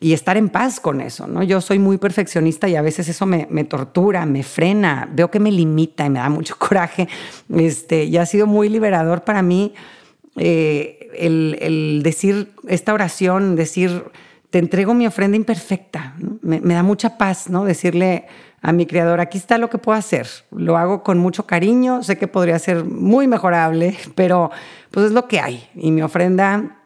estar 0.00 0.36
en 0.36 0.50
paz 0.50 0.78
con 0.78 1.00
eso, 1.00 1.26
¿no? 1.26 1.42
Yo 1.42 1.60
soy 1.60 1.78
muy 1.78 1.98
perfeccionista 1.98 2.68
y 2.68 2.76
a 2.76 2.82
veces 2.82 3.08
eso 3.08 3.26
me, 3.26 3.64
tortura, 3.64 4.24
me 4.24 4.42
frena, 4.42 5.08
veo 5.12 5.30
que 5.30 5.40
me 5.40 5.50
limita 5.50 6.06
y 6.06 6.10
me 6.10 6.20
da 6.20 6.28
mucho 6.28 6.56
coraje. 6.58 7.08
Este, 7.54 8.04
y 8.04 8.16
ha 8.16 8.24
sido 8.24 8.46
muy 8.46 8.68
liberador 8.68 9.24
para 9.24 9.42
mí 9.42 9.74
eh, 10.36 11.10
el, 11.18 11.58
el, 11.60 12.02
decir 12.04 12.52
esta 12.68 12.94
oración, 12.94 13.56
decir, 13.56 14.04
te 14.50 14.58
entrego 14.58 14.94
mi 14.94 15.06
ofrenda 15.06 15.36
imperfecta, 15.36 16.14
me, 16.40 16.60
me 16.60 16.74
da 16.74 16.82
mucha 16.82 17.18
paz, 17.18 17.50
¿no? 17.50 17.64
Decirle 17.64 18.26
a 18.66 18.72
mi 18.72 18.84
creador, 18.84 19.20
aquí 19.20 19.38
está 19.38 19.58
lo 19.58 19.70
que 19.70 19.78
puedo 19.78 19.96
hacer. 19.96 20.26
Lo 20.50 20.76
hago 20.76 21.04
con 21.04 21.18
mucho 21.18 21.46
cariño, 21.46 22.02
sé 22.02 22.18
que 22.18 22.26
podría 22.26 22.58
ser 22.58 22.84
muy 22.84 23.28
mejorable, 23.28 23.96
pero 24.16 24.50
pues 24.90 25.06
es 25.06 25.12
lo 25.12 25.28
que 25.28 25.38
hay. 25.38 25.68
Y 25.76 25.92
mi 25.92 26.02
ofrenda, 26.02 26.76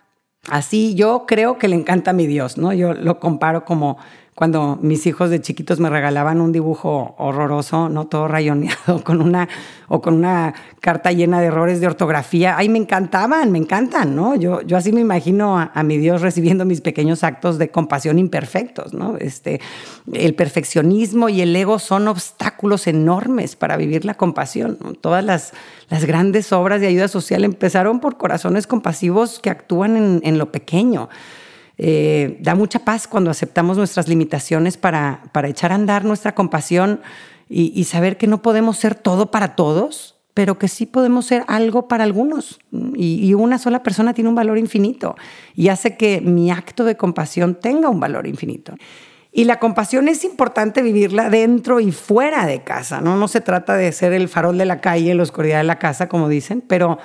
así 0.51 0.95
yo 0.95 1.25
creo 1.27 1.57
que 1.57 1.69
le 1.69 1.77
encanta 1.77 2.11
a 2.11 2.13
mi 2.13 2.27
Dios, 2.27 2.59
¿no? 2.59 2.75
Yo 2.75 2.93
lo 2.93 3.19
comparo 3.19 3.65
como 3.65 3.97
cuando 4.41 4.79
mis 4.81 5.07
hijos 5.07 5.29
de 5.29 5.43
chiquitos 5.43 5.81
me 5.81 5.91
regalaban 5.91 6.41
un 6.41 6.51
dibujo 6.51 7.15
horroroso, 7.19 7.91
no 7.91 8.07
todo 8.07 8.27
rayoneado, 8.27 9.05
con 9.05 9.21
una 9.21 9.51
o 9.87 10.01
con 10.01 10.15
una 10.15 10.55
carta 10.81 11.13
llena 11.13 11.43
de 11.43 11.49
errores 11.49 11.79
de 11.83 11.87
ortografía. 11.87 12.57
Ay, 12.57 12.71
me 12.71 12.79
encantaban, 12.79 13.53
me 13.53 13.59
encantan, 13.59 14.17
¿no? 14.17 14.35
Yo, 14.37 14.63
yo 14.63 14.79
así 14.79 14.93
me 14.93 15.03
imagino 15.03 15.59
a, 15.59 15.83
mi 15.83 15.99
Dios 15.99 16.23
recibiendo 16.23 16.65
mis 16.65 16.81
pequeños 16.81 17.23
actos 17.23 17.59
de 17.59 17.71
compasión 17.71 18.19
imperfectos, 18.19 18.95
¿no? 18.95 19.19
Este, 19.19 19.61
el 20.11 20.35
perfeccionismo 20.35 21.29
y 21.29 21.43
el 21.43 21.55
ego 21.55 21.79
son 21.79 22.09
obstáculos 22.09 22.87
enormes 22.87 23.57
para 23.57 23.77
vivir 23.77 24.07
la 24.07 24.15
compasión. 24.15 24.79
Todas 25.03 25.23
las, 25.23 25.53
las 25.91 26.07
grandes 26.07 26.51
obras 26.55 26.81
de 26.81 26.87
ayuda 26.87 27.09
social 27.09 27.45
empezaron 27.45 28.01
por 28.01 28.17
corazones 28.17 28.67
compasivos 28.67 29.39
que 29.39 29.51
actúan 29.51 29.99
en, 29.99 30.23
en 30.25 30.39
lo 30.39 30.51
pequeño. 30.51 31.11
Eh, 31.83 32.37
da 32.41 32.55
mucha 32.55 32.81
paz 32.81 33.09
cuando 33.09 33.31
aceptamos 33.31 33.79
nuestras 33.79 34.07
limitaciones 34.07 34.77
para, 34.77 35.23
para 35.33 35.49
echar 35.49 35.73
a 35.73 35.77
andar 35.77 36.05
nuestra 36.05 36.35
compasión 36.35 37.01
y, 37.49 37.85
saber 37.85 38.19
que 38.19 38.27
no 38.27 38.43
podemos 38.43 38.77
ser 38.77 38.95
todo 38.95 39.31
para 39.31 39.57
todos, 39.57 40.17
pero 40.35 40.59
que 40.59 40.69
sí 40.69 40.85
podemos 40.85 41.25
ser 41.25 41.43
algo 41.49 41.89
para 41.89 42.05
algunos. 42.05 42.61
Y, 42.95 43.33
una 43.33 43.59
sola 43.59 43.83
persona 43.83 44.13
tiene 44.13 44.29
un 44.29 44.37
valor 44.37 44.59
infinito 44.59 45.17
y 45.55 45.69
hace 45.69 45.97
que 45.97 46.21
mi 46.21 46.51
acto 46.51 46.85
de 46.85 46.99
compasión 46.99 47.55
tenga 47.55 47.89
un 47.89 47.99
valor 47.99 48.27
infinito. 48.27 48.75
Y 49.33 49.45
la 49.45 49.59
compasión 49.59 50.07
es 50.09 50.23
importante 50.23 50.83
vivirla 50.83 51.31
dentro 51.31 51.81
y 51.81 51.93
fuera 51.93 52.45
de 52.45 52.63
casa, 52.63 53.01
¿no? 53.01 53.17
No 53.17 53.27
se 53.27 53.41
trata 53.41 53.75
de 53.75 53.91
ser 53.93 54.13
el 54.13 54.29
farol 54.29 54.59
de 54.59 54.67
la 54.67 54.83
calle, 54.83 55.15
la 55.15 55.23
oscuridad 55.23 55.59
de 55.59 55.65
la 55.65 55.79
casa, 55.79 56.11
como 56.11 56.29
dicen, 56.29 56.63
pero, 56.67 56.99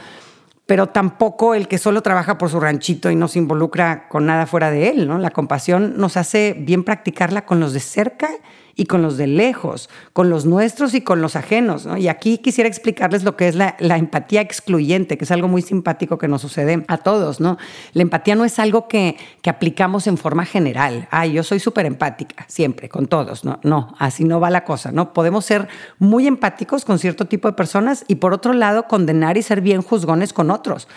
pero 0.65 0.87
tampoco 0.87 1.53
el 1.53 1.67
que 1.67 1.77
solo 1.77 2.01
trabaja 2.01 2.37
por 2.37 2.49
su 2.49 2.59
ranchito 2.59 3.11
y 3.11 3.15
no 3.15 3.27
se 3.27 3.39
involucra 3.39 4.07
con 4.09 4.25
nada 4.25 4.47
fuera 4.47 4.71
de 4.71 4.89
él, 4.89 5.07
¿no? 5.07 5.17
La 5.19 5.29
compasión 5.31 5.97
nos 5.97 6.17
hace 6.17 6.55
bien 6.57 6.83
practicarla 6.83 7.45
con 7.45 7.59
los 7.59 7.73
de 7.73 7.79
cerca 7.79 8.29
y 8.75 8.85
con 8.85 9.01
los 9.01 9.17
de 9.17 9.27
lejos, 9.27 9.89
con 10.13 10.29
los 10.29 10.45
nuestros 10.45 10.93
y 10.93 11.01
con 11.01 11.21
los 11.21 11.35
ajenos. 11.35 11.87
Y 11.97 12.07
aquí 12.09 12.37
quisiera 12.39 12.67
explicarles 12.67 13.23
lo 13.23 13.37
que 13.37 13.47
es 13.47 13.55
la, 13.55 13.75
empatía 13.79 14.41
excluyente, 14.41 15.17
que 15.17 15.23
es 15.23 15.31
algo 15.31 15.47
muy 15.47 15.61
simpático 15.61 16.17
que 16.17 16.27
nos 16.27 16.41
sucede 16.41 16.83
a 16.87 16.97
todos. 16.97 17.39
¿no? 17.39 17.57
La 17.93 18.01
empatía 18.01 18.35
no 18.35 18.43
es 18.43 18.59
algo 18.59 18.87
que, 18.87 19.17
que 19.41 19.49
aplicamos 19.49 20.07
en 20.07 20.17
forma 20.17 20.45
general. 20.45 21.07
Ay, 21.11 21.33
yo 21.33 21.43
soy 21.43 21.59
súper 21.59 21.85
empática, 21.85 22.45
siempre, 22.47 22.89
con 22.89 23.07
todos. 23.07 23.45
No, 23.45 23.59
no, 23.63 23.95
así 23.97 24.25
no 24.25 24.39
va 24.39 24.49
la 24.49 24.65
cosa. 24.65 24.91
¿no? 24.91 25.13
Podemos 25.13 25.45
ser 25.45 25.67
muy 25.97 26.27
empáticos 26.27 26.83
con 26.83 26.99
cierto 26.99 27.25
tipo 27.25 27.47
de 27.47 27.53
personas 27.53 28.03
y 28.07 28.15
por 28.15 28.33
otro 28.33 28.53
lado 28.53 28.87
condenar 28.87 29.37
y 29.37 29.41
ser 29.41 29.61
bien 29.61 29.81
juzgones 29.81 30.33
con 30.33 30.51
otros. 30.51 30.87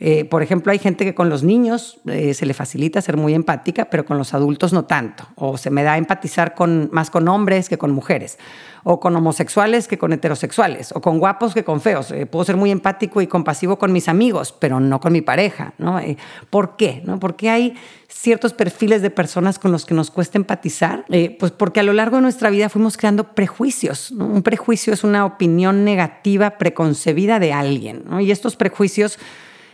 Eh, 0.00 0.24
por 0.24 0.44
ejemplo, 0.44 0.70
hay 0.70 0.78
gente 0.78 1.04
que 1.04 1.14
con 1.14 1.28
los 1.28 1.42
niños 1.42 1.98
eh, 2.06 2.32
se 2.32 2.46
le 2.46 2.54
facilita 2.54 3.02
ser 3.02 3.16
muy 3.16 3.34
empática, 3.34 3.86
pero 3.86 4.04
con 4.04 4.16
los 4.16 4.32
adultos 4.32 4.72
no 4.72 4.84
tanto. 4.84 5.26
O 5.34 5.58
se 5.58 5.70
me 5.70 5.82
da 5.82 5.98
empatizar 5.98 6.54
con, 6.54 6.88
más 6.92 7.10
con 7.10 7.26
hombres 7.26 7.68
que 7.68 7.78
con 7.78 7.90
mujeres. 7.90 8.38
O 8.84 9.00
con 9.00 9.16
homosexuales 9.16 9.88
que 9.88 9.98
con 9.98 10.12
heterosexuales. 10.12 10.92
O 10.94 11.00
con 11.00 11.18
guapos 11.18 11.52
que 11.52 11.64
con 11.64 11.80
feos. 11.80 12.12
Eh, 12.12 12.26
puedo 12.26 12.44
ser 12.44 12.56
muy 12.56 12.70
empático 12.70 13.20
y 13.20 13.26
compasivo 13.26 13.76
con 13.76 13.92
mis 13.92 14.08
amigos, 14.08 14.54
pero 14.56 14.78
no 14.78 15.00
con 15.00 15.12
mi 15.12 15.20
pareja. 15.20 15.74
¿no? 15.78 16.00
¿Por 16.48 16.76
qué? 16.76 17.02
¿no? 17.04 17.18
¿Por 17.18 17.34
qué 17.34 17.50
hay 17.50 17.74
ciertos 18.06 18.52
perfiles 18.52 19.02
de 19.02 19.10
personas 19.10 19.58
con 19.58 19.72
los 19.72 19.84
que 19.84 19.94
nos 19.94 20.12
cuesta 20.12 20.38
empatizar? 20.38 21.04
pues 21.40 21.50
porque 21.50 21.80
a 21.80 21.82
lo 21.82 21.92
largo 21.92 22.16
de 22.16 22.22
nuestra 22.22 22.50
vida 22.50 22.68
fuimos 22.68 22.96
creando 22.96 23.34
prejuicios. 23.34 24.12
Un 24.12 24.42
prejuicio 24.42 24.92
es 24.92 25.02
una 25.02 25.24
opinión 25.24 25.84
negativa 25.84 26.56
preconcebida 26.56 27.40
de 27.40 27.52
alguien. 27.52 28.04
Y 28.20 28.30
estos 28.30 28.54
prejuicios 28.54 29.18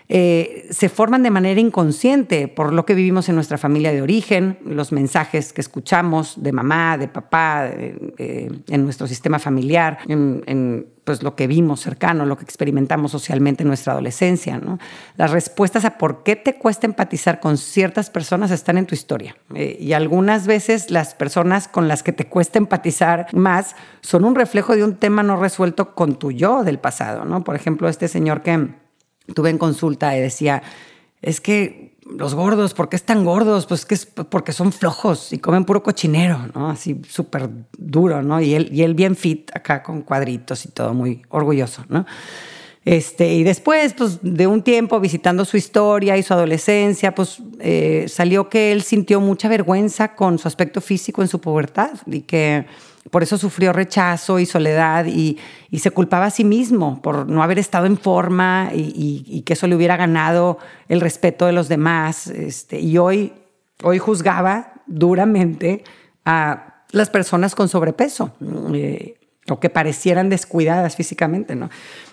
eh, 0.08 0.66
se 0.70 0.88
forman 0.88 1.22
de 1.22 1.30
manera 1.30 1.60
inconsciente 1.60 2.48
por 2.48 2.72
lo 2.72 2.84
que 2.84 2.94
vivimos 2.94 3.28
en 3.28 3.34
nuestra 3.34 3.58
familia 3.58 3.92
de 3.92 4.02
origen, 4.02 4.58
los 4.64 4.92
mensajes 4.92 5.52
que 5.52 5.60
escuchamos 5.60 6.42
de 6.42 6.52
mamá, 6.52 6.98
de 6.98 7.08
papá, 7.08 7.70
en 8.18 8.84
nuestro 8.84 9.06
sistema 9.06 9.38
familiar, 9.38 9.98
en, 10.06 10.86
pues, 11.04 11.22
lo 11.22 11.34
que 11.34 11.46
vimos 11.46 11.80
cercano, 11.80 12.26
lo 12.26 12.36
que 12.36 12.44
experimentamos 12.44 13.12
socialmente 13.12 13.62
en 13.62 13.68
nuestra 13.68 13.92
adolescencia. 13.92 14.60
Las 15.16 15.30
respuestas 15.30 15.84
a 15.84 15.96
por 15.96 16.22
qué 16.22 16.36
te 16.36 16.56
cuesta 16.56 16.86
empatizar 16.86 17.40
con 17.40 17.56
ciertas 17.56 18.10
personas 18.10 18.50
están 18.50 18.78
en 18.78 18.86
tu 18.86 18.94
historia. 18.94 19.36
Eh, 19.54 19.76
y 19.80 19.92
algunas 19.92 20.46
veces 20.46 20.90
las 20.90 21.14
personas 21.14 21.68
con 21.68 21.88
las 21.88 22.02
que 22.02 22.12
te 22.12 22.26
cuesta 22.26 22.58
empatizar 22.58 23.26
más 23.32 23.76
son 24.00 24.24
un 24.24 24.34
reflejo 24.34 24.76
de 24.76 24.84
un 24.84 24.96
tema 24.96 25.22
no 25.22 25.36
resuelto 25.36 25.94
con 25.94 26.18
tu 26.18 26.30
yo 26.30 26.64
del 26.64 26.78
pasado. 26.78 27.24
¿no? 27.24 27.44
Por 27.44 27.56
ejemplo, 27.56 27.88
este 27.88 28.08
señor 28.08 28.42
que 28.42 28.83
tuve 29.32 29.50
en 29.50 29.58
consulta 29.58 30.16
y 30.16 30.20
decía, 30.20 30.62
es 31.22 31.40
que 31.40 31.94
los 32.04 32.34
gordos, 32.34 32.74
¿por 32.74 32.88
qué 32.88 32.96
están 32.96 33.24
gordos? 33.24 33.66
Pues 33.66 33.86
que 33.86 33.94
es 33.94 34.06
porque 34.06 34.52
son 34.52 34.72
flojos 34.72 35.32
y 35.32 35.38
comen 35.38 35.64
puro 35.64 35.82
cochinero, 35.82 36.38
¿no? 36.54 36.70
Así 36.70 37.00
súper 37.08 37.48
duro, 37.78 38.22
¿no? 38.22 38.40
Y 38.40 38.54
él, 38.54 38.68
y 38.72 38.82
él 38.82 38.94
bien 38.94 39.16
fit 39.16 39.50
acá 39.54 39.82
con 39.82 40.02
cuadritos 40.02 40.66
y 40.66 40.68
todo, 40.68 40.92
muy 40.92 41.22
orgulloso, 41.30 41.84
¿no? 41.88 42.04
Este, 42.84 43.32
y 43.32 43.44
después, 43.44 43.94
pues, 43.94 44.18
de 44.22 44.46
un 44.46 44.62
tiempo 44.62 45.00
visitando 45.00 45.44
su 45.44 45.56
historia 45.56 46.16
y 46.18 46.22
su 46.22 46.34
adolescencia, 46.34 47.14
pues 47.14 47.38
eh, 47.60 48.04
salió 48.08 48.50
que 48.50 48.72
él 48.72 48.82
sintió 48.82 49.20
mucha 49.20 49.48
vergüenza 49.48 50.14
con 50.14 50.38
su 50.38 50.48
aspecto 50.48 50.82
físico 50.82 51.22
en 51.22 51.28
su 51.28 51.40
pubertad 51.40 51.92
y 52.06 52.22
que 52.22 52.66
por 53.10 53.22
eso 53.22 53.38
sufrió 53.38 53.72
rechazo 53.72 54.38
y 54.38 54.46
soledad 54.46 55.06
y, 55.06 55.38
se 55.78 55.90
culpaba 55.90 56.26
a 56.26 56.30
sí 56.30 56.44
mismo 56.44 57.02
por 57.02 57.28
no 57.28 57.42
haber 57.42 57.58
estado 57.58 57.86
en 57.86 57.98
forma 57.98 58.70
y, 58.72 59.42
que 59.44 59.54
eso 59.54 59.66
le 59.66 59.74
hubiera 59.74 59.96
ganado 59.96 60.58
el 60.88 61.00
respeto 61.00 61.46
de 61.46 61.52
los 61.52 61.68
demás. 61.68 62.28
Este, 62.28 62.80
y 62.80 62.96
hoy, 62.98 63.32
hoy 63.82 63.98
juzgaba 63.98 64.74
duramente 64.86 65.84
a 66.24 66.84
las 66.92 67.10
personas 67.10 67.54
con 67.54 67.68
sobrepeso 67.68 68.32
eh, 68.72 69.16
o 69.48 69.60
que 69.60 69.70
parecieran 69.70 70.28
descuidadas 70.28 70.96
físicamente. 70.96 71.54
¿no? 71.54 71.70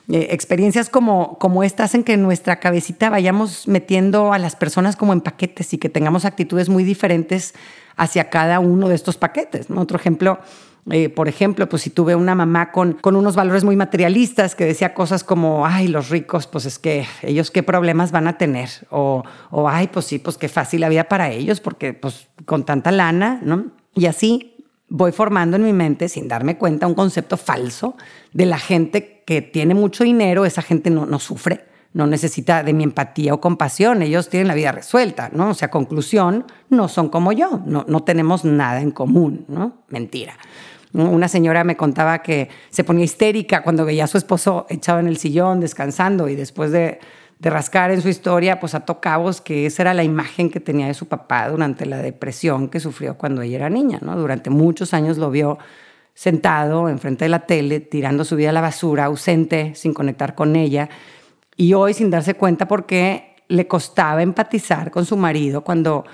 Eh, 0.10 0.28
experiencias 0.32 0.90
como, 0.90 1.38
como 1.38 1.64
estas 1.64 1.96
en 1.96 2.04
que 2.04 2.14
en 2.14 2.24
nuestra 2.24 2.60
cabecita 2.60 3.10
vayamos 3.10 3.68
metiendo 3.68 4.34
a 4.34 4.40
las 4.40 4.56
personas 4.56 4.96
como 4.96 5.14
en 5.14 5.22
paquetes 5.22 5.74
y 5.74 5.78
que 5.78 5.90
tengamos 5.90 6.26
actitudes 6.26 6.70
muy 6.70 6.84
diferentes 6.84 7.54
hacia 7.96 8.30
cada 8.30 8.60
uno 8.60 8.90
de 8.90 8.96
estos 8.96 9.18
paquetes. 9.18 9.68
Otro 9.70 9.98
ejemplo 9.98 10.40
eh, 10.90 11.10
por 11.10 11.28
ejemplo, 11.28 11.70
pues 11.70 11.84
si 11.84 11.92
tuve 11.92 12.16
una 12.16 12.34
mamá 12.34 12.72
con, 12.72 12.94
con 12.94 13.16
unos 13.16 13.36
valores 13.36 13.64
muy 13.64 13.76
materialistas 13.76 14.56
que 14.56 14.66
decía 14.66 14.96
cosas 14.96 15.24
como, 15.24 15.66
ay, 15.66 15.88
los 15.88 16.10
ricos, 16.10 16.48
pues 16.48 16.66
es 16.66 16.80
que 16.80 17.06
ellos 17.22 17.52
qué 17.52 17.62
problemas 17.62 18.12
van 18.12 18.28
a 18.28 18.38
tener. 18.38 18.70
O, 18.90 19.24
o 19.52 19.70
ay, 19.70 19.90
pues 19.90 20.08
sí, 20.08 20.18
pues 20.18 20.38
qué 20.38 20.50
fácil 20.50 20.82
la 20.82 20.90
vida 20.90 21.04
para 21.04 21.30
ellos, 21.30 21.60
porque 21.60 21.94
pues 21.94 22.28
con 22.46 22.66
tanta 22.66 22.92
lana, 22.92 23.40
¿no? 23.44 23.66
Y 23.94 24.08
así 24.08 24.61
voy 24.94 25.14
formando 25.14 25.56
en 25.56 25.64
mi 25.64 25.72
mente, 25.72 26.10
sin 26.10 26.28
darme 26.28 26.58
cuenta, 26.58 26.86
un 26.86 26.96
concepto 26.96 27.38
falso 27.38 27.96
de 28.34 28.46
la 28.46 28.60
gente 28.60 29.24
que 29.26 29.42
tiene 29.42 29.74
mucho 29.74 30.04
dinero, 30.04 30.46
esa 30.46 30.62
gente 30.62 30.90
no, 30.90 31.06
no 31.06 31.18
sufre, 31.18 31.64
no 31.94 32.08
necesita 32.08 32.62
de 32.62 32.74
mi 32.74 32.84
empatía 32.84 33.34
o 33.34 33.40
compasión, 33.40 34.02
ellos 34.02 34.28
tienen 34.28 34.50
la 34.50 34.54
vida 34.54 34.74
resuelta, 34.74 35.30
¿no? 35.32 35.52
O 35.52 35.54
sea, 35.54 35.72
conclusión, 35.72 36.46
no 36.70 36.90
son 36.90 37.08
como 37.08 37.32
yo, 37.32 37.62
no, 37.66 37.86
no 37.88 38.04
tenemos 38.04 38.44
nada 38.44 38.82
en 38.82 38.92
común, 38.92 39.46
¿no? 39.48 39.78
Mentira. 39.88 40.34
Una 40.94 41.30
señora 41.30 41.64
me 41.64 41.78
contaba 41.78 42.22
que 42.22 42.50
se 42.70 42.84
ponía 42.84 43.06
histérica 43.06 43.64
cuando 43.64 43.86
veía 43.86 44.04
a 44.04 44.08
su 44.08 44.18
esposo 44.18 44.66
echado 44.70 45.00
en 45.00 45.08
el 45.08 45.16
sillón 45.16 45.62
descansando 45.62 46.28
y 46.28 46.36
después 46.36 46.72
de, 46.74 47.00
rascar 47.50 47.92
en 47.92 48.02
su 48.02 48.10
historia, 48.10 48.60
pues 48.60 48.76
a 48.76 48.86
cabos 48.86 49.42
que 49.42 49.66
esa 49.66 49.84
era 49.84 49.94
la 49.94 50.04
imagen 50.04 50.50
que 50.50 50.60
tenía 50.60 50.88
de 50.88 50.94
su 50.94 51.08
papá 51.08 51.50
durante 51.50 51.86
la 51.86 51.98
depresión 51.98 52.70
que 52.70 52.80
sufrió 52.80 53.18
cuando 53.18 53.42
ella 53.42 53.58
era 53.58 53.70
niña. 53.70 54.00
¿no? 54.02 54.16
Durante 54.16 54.50
muchos 54.50 54.94
años 54.94 55.18
lo 55.18 55.32
vio 55.32 55.58
sentado 56.14 56.90
enfrente 56.90 57.26
de 57.26 57.30
la 57.30 57.46
tele, 57.46 57.80
tirando 57.80 58.26
su 58.26 58.36
vida 58.36 58.50
a 58.50 58.54
la 58.54 58.62
basura, 58.62 59.06
ausente, 59.06 59.74
sin 59.76 59.94
conectar 59.94 60.36
con 60.36 60.56
ella. 60.56 60.90
Y 61.56 61.74
hoy 61.74 61.94
sin 61.94 62.10
darse 62.10 62.36
cuenta 62.36 62.68
porque 62.68 63.36
le 63.48 63.68
costaba 63.68 64.22
empatizar 64.22 64.92
con 64.92 65.06
su 65.06 65.18
marido 65.18 65.64
cuando 65.64 66.06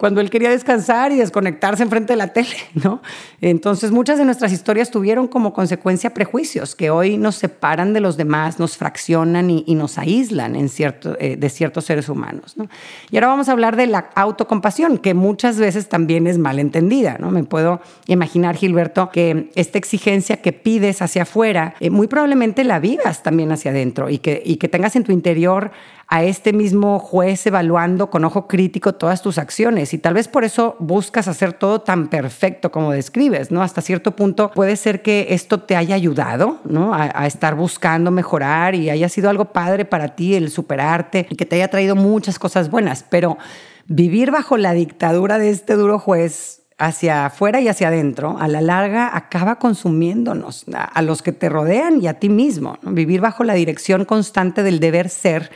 cuando 0.00 0.22
él 0.22 0.30
quería 0.30 0.48
descansar 0.48 1.12
y 1.12 1.16
desconectarse 1.16 1.82
enfrente 1.82 2.14
de 2.14 2.16
la 2.16 2.28
tele, 2.28 2.56
¿no? 2.74 3.02
Entonces 3.42 3.90
muchas 3.90 4.16
de 4.16 4.24
nuestras 4.24 4.50
historias 4.50 4.90
tuvieron 4.90 5.28
como 5.28 5.52
consecuencia 5.52 6.14
prejuicios 6.14 6.74
que 6.74 6.88
hoy 6.88 7.18
nos 7.18 7.34
separan 7.34 7.92
de 7.92 8.00
los 8.00 8.16
demás, 8.16 8.58
nos 8.58 8.78
fraccionan 8.78 9.50
y, 9.50 9.74
nos 9.74 9.98
aíslan 9.98 10.56
en 10.56 10.70
cierto, 10.70 11.18
eh, 11.20 11.36
de 11.36 11.50
ciertos 11.50 11.84
seres 11.84 12.08
humanos, 12.08 12.56
¿no? 12.56 12.66
Y 13.10 13.16
ahora 13.18 13.26
vamos 13.26 13.50
a 13.50 13.52
hablar 13.52 13.76
de 13.76 13.88
la 13.88 14.08
autocompasión, 14.14 14.96
que 14.96 15.12
muchas 15.12 15.58
veces 15.58 15.90
también 15.90 16.26
es 16.26 16.38
mal 16.38 16.58
entendida, 16.58 17.18
¿no? 17.20 17.30
Me 17.30 17.44
puedo 17.44 17.82
imaginar, 18.06 18.56
Gilberto, 18.56 19.10
que 19.10 19.50
esta 19.54 19.76
exigencia 19.76 20.38
que 20.38 20.54
pides 20.54 21.02
hacia 21.02 21.22
afuera, 21.22 21.74
eh, 21.78 21.90
muy 21.90 22.06
probablemente 22.06 22.64
la 22.64 22.78
vivas 22.80 23.22
también 23.22 23.52
hacia 23.52 23.70
adentro 23.70 24.08
y 24.08 24.16
que, 24.16 24.42
y 24.42 24.56
que 24.56 24.68
tengas 24.68 24.96
en 24.96 25.04
tu 25.04 25.12
interior 25.12 25.72
a 26.12 26.24
este 26.24 26.52
mismo 26.52 26.98
juez 26.98 27.46
evaluando 27.46 28.10
con 28.10 28.24
ojo 28.24 28.48
crítico 28.48 28.96
todas 28.96 29.22
tus 29.22 29.38
acciones 29.38 29.94
y 29.94 29.98
tal 29.98 30.14
vez 30.14 30.26
por 30.26 30.42
eso 30.42 30.74
buscas 30.80 31.28
hacer 31.28 31.52
todo 31.52 31.82
tan 31.82 32.08
perfecto 32.08 32.72
como 32.72 32.90
describes, 32.90 33.52
¿no? 33.52 33.62
Hasta 33.62 33.80
cierto 33.80 34.16
punto 34.16 34.50
puede 34.50 34.74
ser 34.74 35.02
que 35.02 35.28
esto 35.30 35.60
te 35.60 35.76
haya 35.76 35.94
ayudado, 35.94 36.58
¿no? 36.64 36.92
A, 36.92 37.26
estar 37.28 37.54
buscando 37.54 38.10
mejorar 38.10 38.74
y 38.74 38.90
haya 38.90 39.08
sido 39.08 39.30
algo 39.30 39.52
padre 39.52 39.84
para 39.84 40.16
ti 40.16 40.34
el 40.34 40.50
superarte 40.50 41.28
y 41.30 41.36
que 41.36 41.46
te 41.46 41.54
haya 41.54 41.68
traído 41.68 41.94
muchas 41.94 42.40
cosas 42.40 42.70
buenas, 42.70 43.04
pero 43.08 43.38
vivir 43.86 44.32
bajo 44.32 44.56
la 44.56 44.72
dictadura 44.72 45.38
de 45.38 45.50
este 45.50 45.74
duro 45.74 46.00
juez 46.00 46.62
hacia 46.76 47.26
afuera 47.26 47.60
y 47.60 47.68
hacia 47.68 47.86
adentro, 47.86 48.36
a 48.40 48.48
la 48.48 48.60
larga 48.60 49.16
acaba 49.16 49.60
consumiéndonos, 49.60 50.64
a, 50.74 51.02
los 51.02 51.22
que 51.22 51.30
te 51.30 51.48
rodean 51.48 52.02
y 52.02 52.08
a 52.08 52.14
ti 52.14 52.30
mismo. 52.30 52.78
Vivir 52.82 53.20
bajo 53.20 53.44
la 53.44 53.54
dirección 53.54 54.04
constante 54.06 54.64
del 54.64 54.80
deber 54.80 55.08
ser 55.08 55.50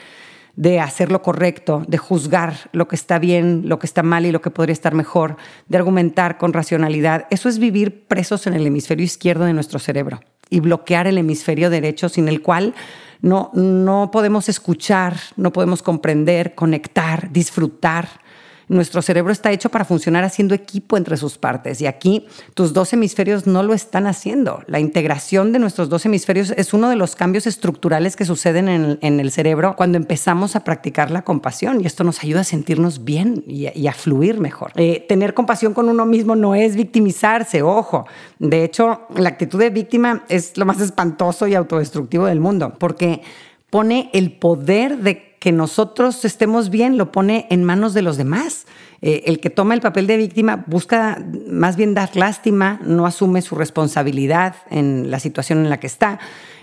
de 0.56 0.80
hacer 0.80 1.11
lo 1.11 1.23
correcto, 1.23 1.84
de 1.88 1.99
juzgar 1.99 2.70
lo 2.73 2.87
que 2.88 2.96
está 2.96 3.18
bien, 3.18 3.62
lo 3.66 3.78
que 3.78 3.87
está 3.87 4.02
mal 4.02 4.26
y 4.26 4.32
lo 4.32 4.40
que 4.40 4.50
podría 4.50 4.73
estar 4.73 4.94
mejor, 4.94 5.37
de 5.68 5.76
argumentar 5.76 6.38
con 6.38 6.52
racionalidad. 6.52 7.26
Eso 7.30 7.49
es 7.49 7.58
vivir 7.58 8.06
presos 8.06 8.46
en 8.46 8.54
el 8.54 8.66
hemisferio 8.66 9.04
izquierdo 9.04 9.44
de 9.44 9.52
nuestro 9.52 9.78
cerebro 9.78 10.20
y 10.50 10.61
bloquear 10.61 11.06
el 11.06 11.18
hemisferio 11.18 11.70
derecho 11.70 12.08
sin 12.08 12.28
el 12.28 12.42
cual 12.42 12.75
no, 13.20 13.50
no 13.54 14.11
podemos 14.12 14.49
escuchar, 14.49 15.16
no 15.37 15.52
podemos 15.52 15.82
comprender, 15.82 16.54
conectar, 16.54 17.32
disfrutar. 17.32 18.08
Nuestro 18.68 19.02
cerebro 19.02 19.33
está 19.33 19.52
hecho 19.52 19.68
para 19.68 19.85
funcionar 19.85 20.25
haciendo 20.25 20.54
equipo 20.54 20.97
entre 20.97 21.16
sus 21.16 21.38
partes 21.38 21.80
y 21.80 21.87
aquí 21.87 22.26
tus 22.54 22.73
dos 22.73 22.92
hemisferios 22.92 23.47
no 23.47 23.62
lo 23.62 23.75
están 23.75 24.06
haciendo. 24.06 24.62
La 24.66 24.80
integración 24.80 25.52
de 25.52 25.59
nuestros 25.59 25.88
dos 25.88 26.06
hemisferios 26.06 26.52
es 26.56 26.73
uno 26.75 26.88
de 26.88 26.97
los 26.97 27.16
cambios 27.16 27.47
estructurales 27.47 28.16
que 28.16 28.25
suceden 28.25 28.68
en 28.68 29.21
el, 29.21 29.30
cerebro 29.30 29.75
cuando 29.76 29.99
empezamos 29.99 30.54
a 30.54 30.64
practicar 30.64 31.11
la 31.11 31.23
compasión 31.23 31.80
y 31.80 31.87
esto 31.87 32.04
nos 32.04 32.23
ayuda 32.23 32.40
a 32.42 32.44
sentirnos 32.44 33.04
bien 33.04 33.42
y 33.47 33.87
a, 33.87 33.92
fluir 33.92 34.40
mejor. 34.40 34.73
Eh, 34.76 35.04
tener 35.09 35.35
compasión 35.35 35.75
con 35.75 35.88
uno 35.88 36.06
mismo 36.06 36.37
no 36.37 36.54
es 36.54 36.76
victimizarse, 36.76 37.62
ojo. 37.62 38.06
De 38.38 38.64
hecho, 38.64 39.02
la 39.16 39.28
actitud 39.28 39.59
de 39.59 39.71
víctima 39.71 40.25
es 40.28 40.56
lo 40.56 40.66
más 40.66 40.80
espantoso 40.80 41.47
y 41.47 41.54
autodestructivo 41.54 42.26
del 42.26 42.40
mundo 42.40 42.75
porque 42.78 43.23
pone 43.71 44.11
el 44.12 44.33
poder 44.33 44.99
de 44.99 45.33
que 45.44 45.52
nosotros 45.52 46.24
estemos 46.24 46.70
bien 46.70 46.96
lo 46.96 47.12
pone 47.12 47.46
en 47.50 47.64
manos 47.64 47.92
de 47.92 48.00
los 48.00 48.16
demás. 48.16 48.64
Eh, 49.02 49.24
el 49.26 49.40
que 49.40 49.50
toma 49.50 49.74
el 49.74 49.82
papel 49.82 50.06
de 50.06 50.16
víctima 50.16 50.64
busca 50.66 51.22
más 51.50 51.76
bien 51.76 51.92
dar 51.92 52.16
lástima, 52.16 52.80
no 52.82 53.04
asume 53.04 53.42
su 53.42 53.54
responsabilidad 53.54 54.56
en 54.70 55.10
la 55.10 55.20
situación 55.20 55.58
en 55.58 55.68
la 55.68 55.78
que 55.78 55.86
está, 55.86 56.18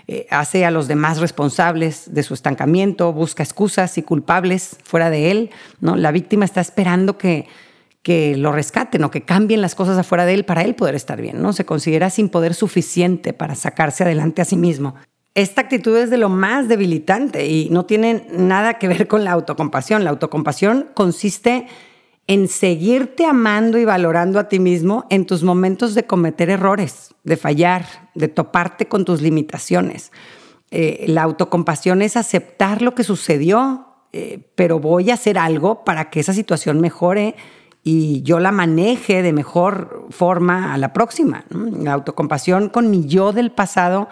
eh, 0.08 0.26
hace 0.30 0.64
a 0.64 0.72
los 0.72 0.88
demás 0.88 1.20
responsables 1.20 2.12
de 2.12 2.24
su 2.24 2.34
estancamiento, 2.34 3.12
busca 3.12 3.44
excusas 3.44 3.96
y 3.98 4.02
culpables 4.02 4.76
fuera 4.82 5.10
de 5.10 5.30
él. 5.30 5.50
¿no? 5.80 5.94
La 5.94 6.10
víctima 6.10 6.44
está 6.44 6.60
esperando 6.60 7.16
que, 7.16 7.46
que 8.02 8.36
lo 8.36 8.50
rescaten 8.50 9.04
o 9.04 9.12
que 9.12 9.22
cambien 9.22 9.60
las 9.60 9.76
cosas 9.76 9.96
afuera 9.96 10.26
de 10.26 10.34
él 10.34 10.44
para 10.44 10.62
él 10.62 10.74
poder 10.74 10.96
estar 10.96 11.22
bien. 11.22 11.40
¿no? 11.40 11.52
Se 11.52 11.64
considera 11.64 12.10
sin 12.10 12.28
poder 12.28 12.54
suficiente 12.54 13.32
para 13.32 13.54
sacarse 13.54 14.02
adelante 14.02 14.42
a 14.42 14.44
sí 14.44 14.56
mismo. 14.56 14.96
Esta 15.34 15.62
actitud 15.62 15.96
es 15.96 16.10
de 16.10 16.18
lo 16.18 16.28
más 16.28 16.68
debilitante 16.68 17.46
y 17.46 17.70
no 17.70 17.86
tiene 17.86 18.26
nada 18.30 18.74
que 18.74 18.88
ver 18.88 19.08
con 19.08 19.24
la 19.24 19.32
autocompasión. 19.32 20.04
La 20.04 20.10
autocompasión 20.10 20.90
consiste 20.94 21.66
en 22.26 22.48
seguirte 22.48 23.24
amando 23.24 23.78
y 23.78 23.84
valorando 23.84 24.38
a 24.38 24.48
ti 24.48 24.58
mismo 24.58 25.06
en 25.10 25.26
tus 25.26 25.42
momentos 25.42 25.94
de 25.94 26.04
cometer 26.04 26.50
errores, 26.50 27.14
de 27.24 27.36
fallar, 27.36 28.10
de 28.14 28.28
toparte 28.28 28.86
con 28.86 29.04
tus 29.04 29.22
limitaciones. 29.22 30.12
Eh, 30.70 31.04
la 31.08 31.22
autocompasión 31.22 32.02
es 32.02 32.16
aceptar 32.16 32.82
lo 32.82 32.94
que 32.94 33.02
sucedió, 33.02 33.86
eh, 34.12 34.50
pero 34.54 34.80
voy 34.80 35.10
a 35.10 35.14
hacer 35.14 35.38
algo 35.38 35.82
para 35.84 36.10
que 36.10 36.20
esa 36.20 36.34
situación 36.34 36.80
mejore 36.80 37.36
y 37.82 38.22
yo 38.22 38.38
la 38.38 38.52
maneje 38.52 39.22
de 39.22 39.32
mejor 39.32 40.06
forma 40.10 40.72
a 40.74 40.78
la 40.78 40.92
próxima. 40.92 41.44
La 41.50 41.94
autocompasión 41.94 42.68
con 42.68 42.90
mi 42.90 43.06
yo 43.06 43.32
del 43.32 43.50
pasado 43.50 44.08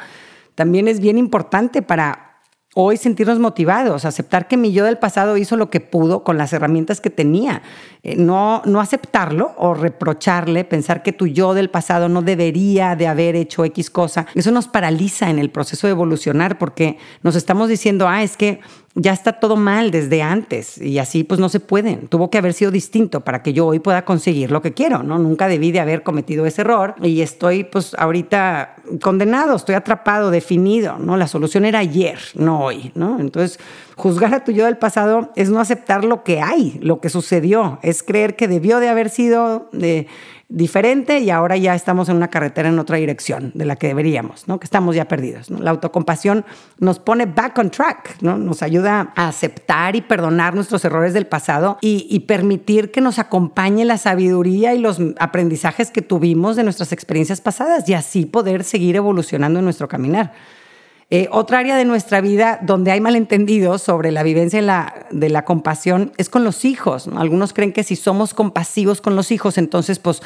también 0.61 0.89
es 0.89 1.01
bien 1.01 1.17
importante 1.17 1.81
para 1.81 2.43
hoy 2.75 2.99
sentirnos 2.99 3.39
motivados, 3.39 4.05
aceptar 4.05 4.47
que 4.47 4.59
mi 4.59 4.73
yo 4.73 4.85
del 4.85 4.99
pasado 4.99 5.39
hizo 5.39 5.57
lo 5.57 5.71
que 5.71 5.81
pudo 5.81 6.23
con 6.23 6.37
las 6.37 6.53
herramientas 6.53 7.01
que 7.01 7.09
tenía, 7.09 7.63
eh, 8.03 8.17
no, 8.17 8.61
no 8.67 8.79
aceptarlo 8.79 9.55
o 9.57 9.73
reprocharle, 9.73 10.65
pensar 10.65 11.03
que 11.03 11.15
tu 11.15 11.27
yo 11.27 11.55
del 11.55 11.71
pasado 11.71 12.11
no 12.11 12.21
debería 12.21 12.95
de 12.95 13.07
haber 13.07 13.37
hecho 13.37 13.65
X 13.65 13.89
cosa. 13.89 14.27
Eso 14.35 14.51
nos 14.51 14.69
paraliza 14.69 15.31
en 15.31 15.39
el 15.39 15.49
proceso 15.49 15.87
de 15.87 15.93
evolucionar 15.93 16.59
porque 16.59 16.99
nos 17.23 17.37
estamos 17.37 17.71
diciendo, 17.71 18.07
ah, 18.07 18.23
es 18.23 18.37
que 18.37 18.61
ya 18.95 19.13
está 19.13 19.35
todo 19.35 19.57
mal 19.57 19.91
desde 19.93 20.21
antes 20.21 20.79
y 20.79 20.99
así 20.99 21.23
pues 21.23 21.39
no 21.39 21.49
se 21.49 21.61
pueden. 21.61 22.09
Tuvo 22.09 22.29
que 22.29 22.39
haber 22.39 22.55
sido 22.55 22.71
distinto 22.71 23.21
para 23.21 23.43
que 23.43 23.53
yo 23.53 23.67
hoy 23.67 23.79
pueda 23.79 24.05
conseguir 24.05 24.51
lo 24.51 24.63
que 24.63 24.73
quiero, 24.73 25.03
¿no? 25.03 25.19
Nunca 25.19 25.47
debí 25.47 25.71
de 25.71 25.81
haber 25.81 26.03
cometido 26.03 26.45
ese 26.45 26.63
error 26.63 26.97
y 27.01 27.21
estoy 27.21 27.65
pues 27.65 27.95
ahorita 27.95 28.75
condenado, 29.01 29.55
estoy 29.55 29.77
atrapado, 29.77 30.31
definido, 30.31 30.99
¿no? 30.99 31.17
La 31.17 31.29
solución 31.29 31.65
era 31.65 31.79
ayer, 31.79 32.19
no 32.35 32.65
hoy, 32.65 32.91
¿no? 32.97 33.21
Entonces, 33.21 33.61
juzgar 34.01 34.33
a 34.33 34.45
tu 34.45 34.53
yo 34.53 34.65
del 34.65 34.79
pasado 34.79 35.31
es 35.37 35.51
no 35.51 35.61
aceptar 35.61 36.05
lo 36.05 36.25
que 36.25 36.41
hay, 36.41 36.79
lo 36.81 37.01
que 37.01 37.11
sucedió, 37.11 37.79
es 37.83 38.03
creer 38.03 38.35
que 38.35 38.49
debió 38.49 38.81
de 38.81 38.89
haber 38.89 39.11
sido 39.11 39.69
de 39.73 40.07
diferente 40.49 41.21
y 41.21 41.31
ahora 41.31 41.59
ya 41.59 41.75
estamos 41.75 42.09
en 42.09 42.17
una 42.17 42.29
carretera 42.29 42.71
en 42.71 42.79
otra 42.79 42.97
dirección 42.97 43.53
de 43.55 43.67
la 43.67 43.77
que 43.77 43.89
deberíamos, 43.89 44.49
¿no? 44.49 44.59
que 44.59 44.65
estamos 44.65 44.97
ya 44.97 45.07
perdidos. 45.07 45.51
La 45.51 45.71
autocompasión 45.71 46.47
nos 46.79 46.99
pone 46.99 47.27
back 47.27 47.59
on 47.59 47.71
track, 47.71 48.17
¿no? 48.23 48.39
nos 48.39 48.63
ayuda 48.63 49.13
a 49.17 49.29
aceptar 49.29 49.95
y 49.95 50.01
perdonar 50.01 50.55
nuestros 50.55 50.83
errores 50.85 51.13
del 51.13 51.27
pasado 51.27 51.79
y 51.83 52.21
permitir 52.21 52.91
que 52.91 53.03
nos 53.03 53.19
acompañe 53.19 53.85
la 53.85 53.99
sabiduría 53.99 54.75
y 54.75 54.79
los 54.79 54.99
aprendizajes 55.19 55.91
que 55.91 56.03
tuvimos 56.03 56.57
de 56.57 56.65
nuestras 56.65 56.93
experiencias 56.93 57.43
pasadas 57.43 57.87
y 57.89 57.93
así 57.93 58.25
poder 58.25 58.65
seguir 58.65 58.97
evolucionando 58.97 59.59
en 59.59 59.67
nuestro 59.67 59.89
caminar. 59.89 60.33
Eh, 61.13 61.29
otra 61.33 61.59
área 61.59 61.77
de 61.77 61.85
nuestra 61.85 62.21
vida 62.21 62.61
donde 62.63 62.93
hay 62.93 63.01
malentendidos 63.01 63.83
sobre 63.83 64.13
la 64.13 64.23
vivencia 64.23 64.61
de 65.11 65.29
la, 65.29 65.45
compasión 65.45 66.13
es 66.19 66.29
con 66.29 66.45
los 66.45 66.65
hijos. 66.65 67.09
Algunos 67.17 67.53
creen 67.53 67.73
que 67.73 67.83
si 67.83 67.97
somos 67.97 68.33
compasivos 68.33 69.01
con 69.01 69.17
los 69.17 69.33
hijos, 69.33 69.59
entonces 69.59 69.99
pues 69.99 70.23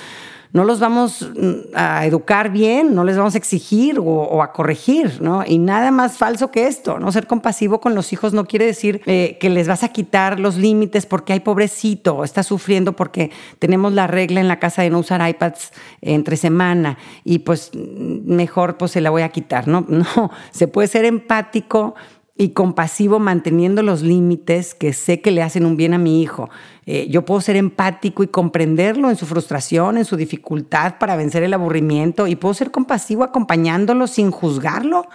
no 0.55 0.65
los 0.65 0.79
vamos 0.79 1.29
mm, 1.37 1.75
a 1.75 2.07
educar 2.07 2.51
bien, 2.51 2.95
no 2.95 3.03
les 3.03 3.17
vamos 3.17 3.35
a 3.35 3.39
exigir 3.39 3.99
o, 3.99 4.41
a 4.41 4.53
corregir, 4.53 5.21
¿no? 5.21 5.43
Y 5.45 5.59
nada 5.59 5.91
más 5.91 6.17
falso 6.17 6.53
que 6.53 6.69
esto, 6.69 7.01
¿no? 7.01 7.11
Ser 7.11 7.27
compasivo 7.27 7.81
con 7.81 7.97
los 7.97 8.13
hijos 8.13 8.33
no 8.33 8.47
quiere 8.47 8.65
decir 8.65 9.03
eh, 9.07 9.37
que 9.41 9.51
les 9.51 9.67
vas 9.67 9.83
a 9.83 9.89
quitar 9.89 10.39
los 10.39 10.57
límites 10.57 11.07
porque 11.07 11.33
hay 11.33 11.41
pobrecito, 11.41 12.23
está 12.23 12.45
sufriendo 12.45 12.93
porque 12.93 13.33
tenemos 13.59 13.93
la 13.93 14.07
regla 14.07 14.41
en 14.41 14.47
la 14.47 14.61
casa 14.61 14.83
de 14.83 14.91
no 14.91 15.01
usar 15.01 15.29
iPads 15.29 15.73
entre 16.01 16.37
semana 16.37 16.99
y 17.25 17.41
pues 17.41 17.73
mejor 17.75 18.77
pues 18.77 18.93
se 18.93 19.01
la 19.01 19.11
voy 19.11 19.23
a 19.23 19.31
quitar, 19.31 19.67
¿no? 19.69 19.85
No, 20.05 20.31
se 20.51 20.69
puede 20.69 20.87
ser 20.87 21.05
empático 21.05 21.95
y 22.37 22.51
compasivo 22.51 23.21
manteniendo 23.21 23.83
los 23.83 24.03
límites 24.03 24.75
que 24.75 24.93
sé 24.93 25.21
que 25.21 25.31
le 25.31 25.43
hacen 25.43 25.65
un 25.65 25.77
bien 25.77 25.95
a 25.95 25.99
mi 25.99 26.21
hijo. 26.21 26.51
Eh, 26.85 27.07
yo 27.09 27.25
puedo 27.25 27.41
ser 27.41 27.57
empático 27.57 28.25
y 28.25 28.29
comprenderlo 28.29 29.09
en 29.09 29.17
su 29.17 29.25
frustración, 29.25 29.99
en 29.99 30.05
su 30.05 30.17
dificultad 30.17 30.99
para 30.99 31.15
vencer 31.15 31.45
el 31.45 31.55
aburrimiento 31.55 32.27
y 32.27 32.35
puedo 32.35 32.55
ser 32.55 32.73
compasivo 32.73 33.23
acompañándolo 33.23 34.07
sin 34.07 34.31
juzgarlo. 34.31 35.07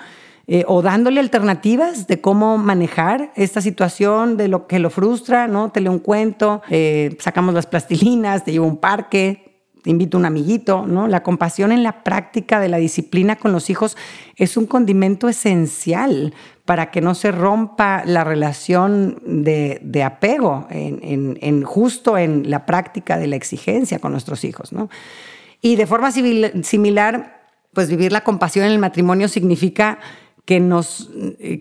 Eh, 0.52 0.64
o 0.68 0.82
dándole 0.82 1.20
alternativas 1.20 2.08
de 2.08 2.22
cómo 2.22 2.58
manejar 2.58 3.32
esta 3.36 3.62
situación, 3.62 4.36
de 4.36 4.48
lo 4.48 4.66
que 4.66 4.80
lo 4.80 4.90
frustra, 4.90 5.48
¿no? 5.48 5.70
Te 5.70 5.80
leo 5.80 5.92
un 5.92 6.00
cuento, 6.00 6.64
eh, 6.72 7.16
sacamos 7.20 7.54
las 7.54 7.68
plastilinas, 7.68 8.44
te 8.44 8.52
llevo 8.52 8.66
a 8.66 8.70
un 8.70 8.78
parque, 8.78 9.50
invito 9.86 10.18
a 10.18 10.20
un 10.20 10.26
amiguito, 10.26 10.88
¿no? 10.88 11.08
La 11.08 11.22
compasión 11.22 11.72
en 11.72 11.84
la 11.84 12.04
práctica 12.04 12.60
de 12.60 12.68
la 12.68 12.78
disciplina 12.78 13.36
con 13.36 13.52
los 13.52 13.70
hijos 13.70 13.96
es 14.38 14.58
un 14.58 14.66
condimento 14.66 15.30
esencial 15.30 16.34
para 16.70 16.92
que 16.92 17.02
no 17.02 17.16
se 17.16 17.32
rompa 17.32 18.04
la 18.06 18.24
relación 18.24 19.24
de, 19.26 20.04
apego 20.06 20.68
en, 20.70 21.64
justo 21.64 22.16
en 22.16 22.52
la 22.52 22.68
práctica 22.68 23.18
de 23.18 23.26
la 23.26 23.38
exigencia 23.38 23.98
con 23.98 24.12
nuestros 24.12 24.44
hijos, 24.44 24.72
¿no? 24.72 24.88
Y 25.62 25.78
de 25.78 25.88
forma 25.88 26.12
similar, 26.12 27.42
pues 27.74 27.90
vivir 27.90 28.12
la 28.12 28.24
compasión 28.24 28.68
en 28.68 28.74
el 28.74 28.78
matrimonio 28.78 29.28
significa 29.28 29.98
que 30.50 30.60
nos, 30.60 31.12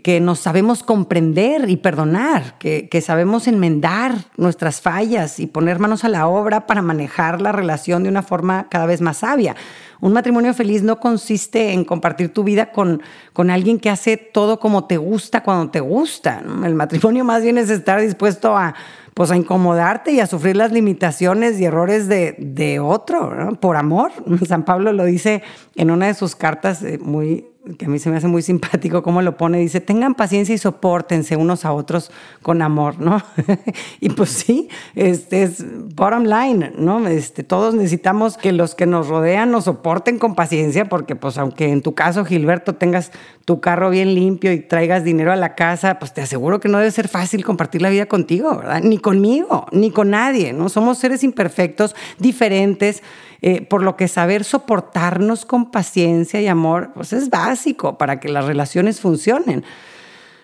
que 0.03 0.19
nos 0.19 0.39
sabemos 0.39 0.83
comprender 0.83 1.69
y 1.69 1.77
perdonar, 1.77 2.57
que, 2.57 2.89
que, 2.89 3.03
sabemos 3.03 3.47
enmendar 3.47 4.15
nuestras 4.39 4.81
fallas 4.81 5.41
y 5.41 5.47
poner 5.47 5.79
manos 5.79 6.05
a 6.05 6.09
la 6.09 6.27
obra 6.27 6.67
para 6.67 6.81
manejar 6.81 7.43
la 7.43 7.53
relación 7.53 8.03
de 8.03 8.09
una 8.09 8.23
forma 8.23 8.69
cada 8.71 8.87
vez 8.87 9.03
más 9.03 9.19
sabia. 9.19 9.57
Un 10.01 10.15
matrimonio 10.15 10.55
feliz 10.55 10.83
no 10.83 11.01
consiste 11.01 11.75
en 11.75 11.85
compartir 11.85 12.33
tu 12.33 12.45
vida 12.45 12.73
con, 12.73 13.03
con 13.35 13.51
alguien 13.51 13.79
que 13.79 13.91
hace 13.91 14.17
todo 14.17 14.59
como 14.59 14.87
te 14.87 14.97
gusta 14.97 15.43
cuando 15.43 15.71
te 15.71 15.81
gusta. 15.81 16.43
El 16.65 16.75
matrimonio 16.75 17.27
más 17.27 17.43
bien 17.43 17.59
es 17.59 17.69
estar 17.69 18.01
dispuesto 18.01 18.57
a, 18.57 18.75
pues, 19.13 19.31
a 19.31 19.37
incomodarte 19.37 20.13
y 20.13 20.21
a 20.21 20.27
sufrir 20.27 20.57
las 20.57 20.73
limitaciones 20.73 21.61
y 21.61 21.67
errores 21.67 22.09
de, 22.09 22.37
de 22.39 22.81
otro, 22.81 23.59
por 23.61 23.77
amor. 23.77 24.13
San 24.47 24.65
Pablo 24.65 24.95
lo 24.95 25.05
dice 25.05 25.43
en 25.77 25.91
una 25.91 26.07
de 26.07 26.15
sus 26.15 26.35
cartas 26.35 26.83
eh, 26.83 26.97
muy 26.97 27.45
que 27.77 27.87
a 27.87 27.89
mí 27.89 27.99
se 27.99 28.11
me 28.11 28.17
hace 28.17 28.29
muy 28.29 28.43
simpático 28.43 29.03
cómo 29.03 29.23
lo 29.23 29.37
pone, 29.37 29.59
dice, 29.59 29.81
tengan 29.81 30.15
paciencia 30.15 30.55
y 30.55 30.59
soportense 30.59 31.37
unos 31.37 31.65
a 31.65 31.73
otros 31.73 32.11
con 32.43 32.63
amor, 32.63 33.01
¿no? 33.01 33.23
y 34.01 34.11
pues 34.11 34.31
sí, 34.31 34.69
este 34.95 35.43
es 35.43 35.65
bottom 35.95 36.25
line, 36.25 36.73
¿no? 36.77 37.07
Este, 37.09 37.43
todos 37.43 37.75
necesitamos 37.75 38.37
que 38.37 38.53
los 38.53 38.75
que 38.75 38.87
nos 38.87 39.09
rodean 39.09 39.51
nos 39.51 39.65
soporten 39.65 40.19
con 40.19 40.35
paciencia, 40.35 40.89
porque 40.89 41.17
pues 41.17 41.39
aunque 41.39 41.71
en 41.71 41.83
tu 41.83 41.95
caso, 41.95 42.25
Gilberto, 42.25 42.75
tengas 42.75 43.13
tu 43.45 43.61
carro 43.61 43.91
bien 43.91 44.15
limpio 44.15 44.53
y 44.53 44.61
traigas 44.61 45.05
dinero 45.05 45.33
a 45.33 45.37
la 45.37 45.55
casa, 45.55 45.99
pues 45.99 46.13
te 46.13 46.21
aseguro 46.21 46.61
que 46.61 46.69
no 46.69 46.79
debe 46.79 46.91
ser 46.91 47.09
fácil 47.09 47.45
compartir 47.45 47.83
la 47.83 47.91
vida 47.91 48.07
contigo, 48.07 48.57
¿verdad? 48.57 48.81
Ni 48.83 48.99
conmigo, 48.99 49.67
ni 49.73 49.91
con 49.91 50.11
nadie, 50.11 50.53
¿no? 50.53 50.69
Somos 50.69 50.99
seres 50.99 51.25
imperfectos, 51.25 51.97
diferentes, 52.19 53.03
eh, 53.41 53.63
por 53.63 53.83
lo 53.83 53.97
que 53.97 54.09
saber 54.09 54.45
soportarnos 54.45 55.45
con 55.45 55.71
paciencia 55.71 56.41
y 56.41 56.49
amor 56.49 56.93
pues 56.95 57.13
es 57.13 57.31
básico 57.31 57.99
para 57.99 58.21
que 58.21 58.29
las 58.29 58.45
relaciones 58.45 59.01
funcionen. 59.01 59.65